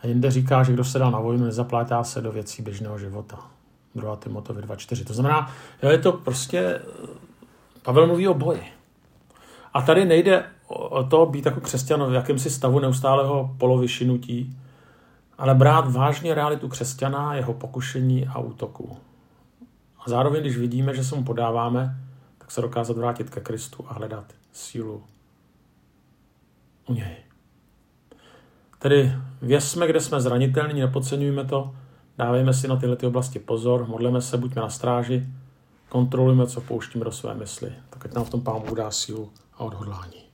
A 0.02 0.06
jinde 0.06 0.30
říká, 0.30 0.62
že 0.62 0.72
kdo 0.72 0.84
se 0.84 0.98
dal 0.98 1.10
na 1.10 1.20
vojnu, 1.20 1.44
nezaplátá 1.44 2.04
se 2.04 2.20
do 2.20 2.32
věcí 2.32 2.62
běžného 2.62 2.98
života. 2.98 3.38
2. 3.94 4.16
Timoteovi 4.16 4.62
2.4. 4.62 5.04
To 5.04 5.14
znamená, 5.14 5.50
jo, 5.82 5.90
je 5.90 5.98
to 5.98 6.12
prostě... 6.12 6.80
Pavel 7.82 8.06
mluví 8.06 8.28
o 8.28 8.34
boji. 8.34 8.62
A 9.74 9.82
tady 9.82 10.04
nejde 10.04 10.44
o 10.68 11.04
to 11.04 11.26
být 11.26 11.46
jako 11.46 11.60
křesťan 11.60 12.10
v 12.10 12.14
jakémsi 12.14 12.50
stavu 12.50 12.78
neustálého 12.78 13.54
polovyšinutí, 13.58 14.56
ale 15.38 15.54
brát 15.54 15.92
vážně 15.92 16.34
realitu 16.34 16.68
křesťana, 16.68 17.34
jeho 17.34 17.54
pokušení 17.54 18.26
a 18.26 18.38
útoku. 18.38 18.96
A 19.98 20.10
zároveň, 20.10 20.40
když 20.40 20.56
vidíme, 20.56 20.94
že 20.94 21.04
se 21.04 21.14
mu 21.14 21.24
podáváme, 21.24 21.96
tak 22.38 22.50
se 22.50 22.60
dokázat 22.60 22.96
vrátit 22.96 23.30
ke 23.30 23.40
Kristu 23.40 23.84
a 23.88 23.94
hledat 23.94 24.24
sílu 24.52 25.02
u 26.88 26.94
něj. 26.94 27.16
Tedy 28.78 29.12
věsme, 29.42 29.86
kde 29.86 30.00
jsme 30.00 30.20
zranitelní, 30.20 30.80
nepodceňujme 30.80 31.44
to, 31.44 31.74
dávejme 32.18 32.54
si 32.54 32.68
na 32.68 32.76
tyhle 32.76 32.96
ty 32.96 33.06
oblasti 33.06 33.38
pozor, 33.38 33.86
modleme 33.86 34.22
se, 34.22 34.36
buďme 34.36 34.62
na 34.62 34.68
stráži, 34.68 35.26
kontrolujme, 35.88 36.46
co 36.46 36.60
pouštíme 36.60 37.04
do 37.04 37.12
své 37.12 37.34
mysli. 37.34 37.72
Tak 37.90 38.04
ať 38.04 38.14
nám 38.14 38.24
v 38.24 38.30
tom 38.30 38.40
Pán 38.40 38.62
dá 38.76 38.90
sílu 38.90 39.30
a 39.54 39.60
odhodlání. 39.60 40.25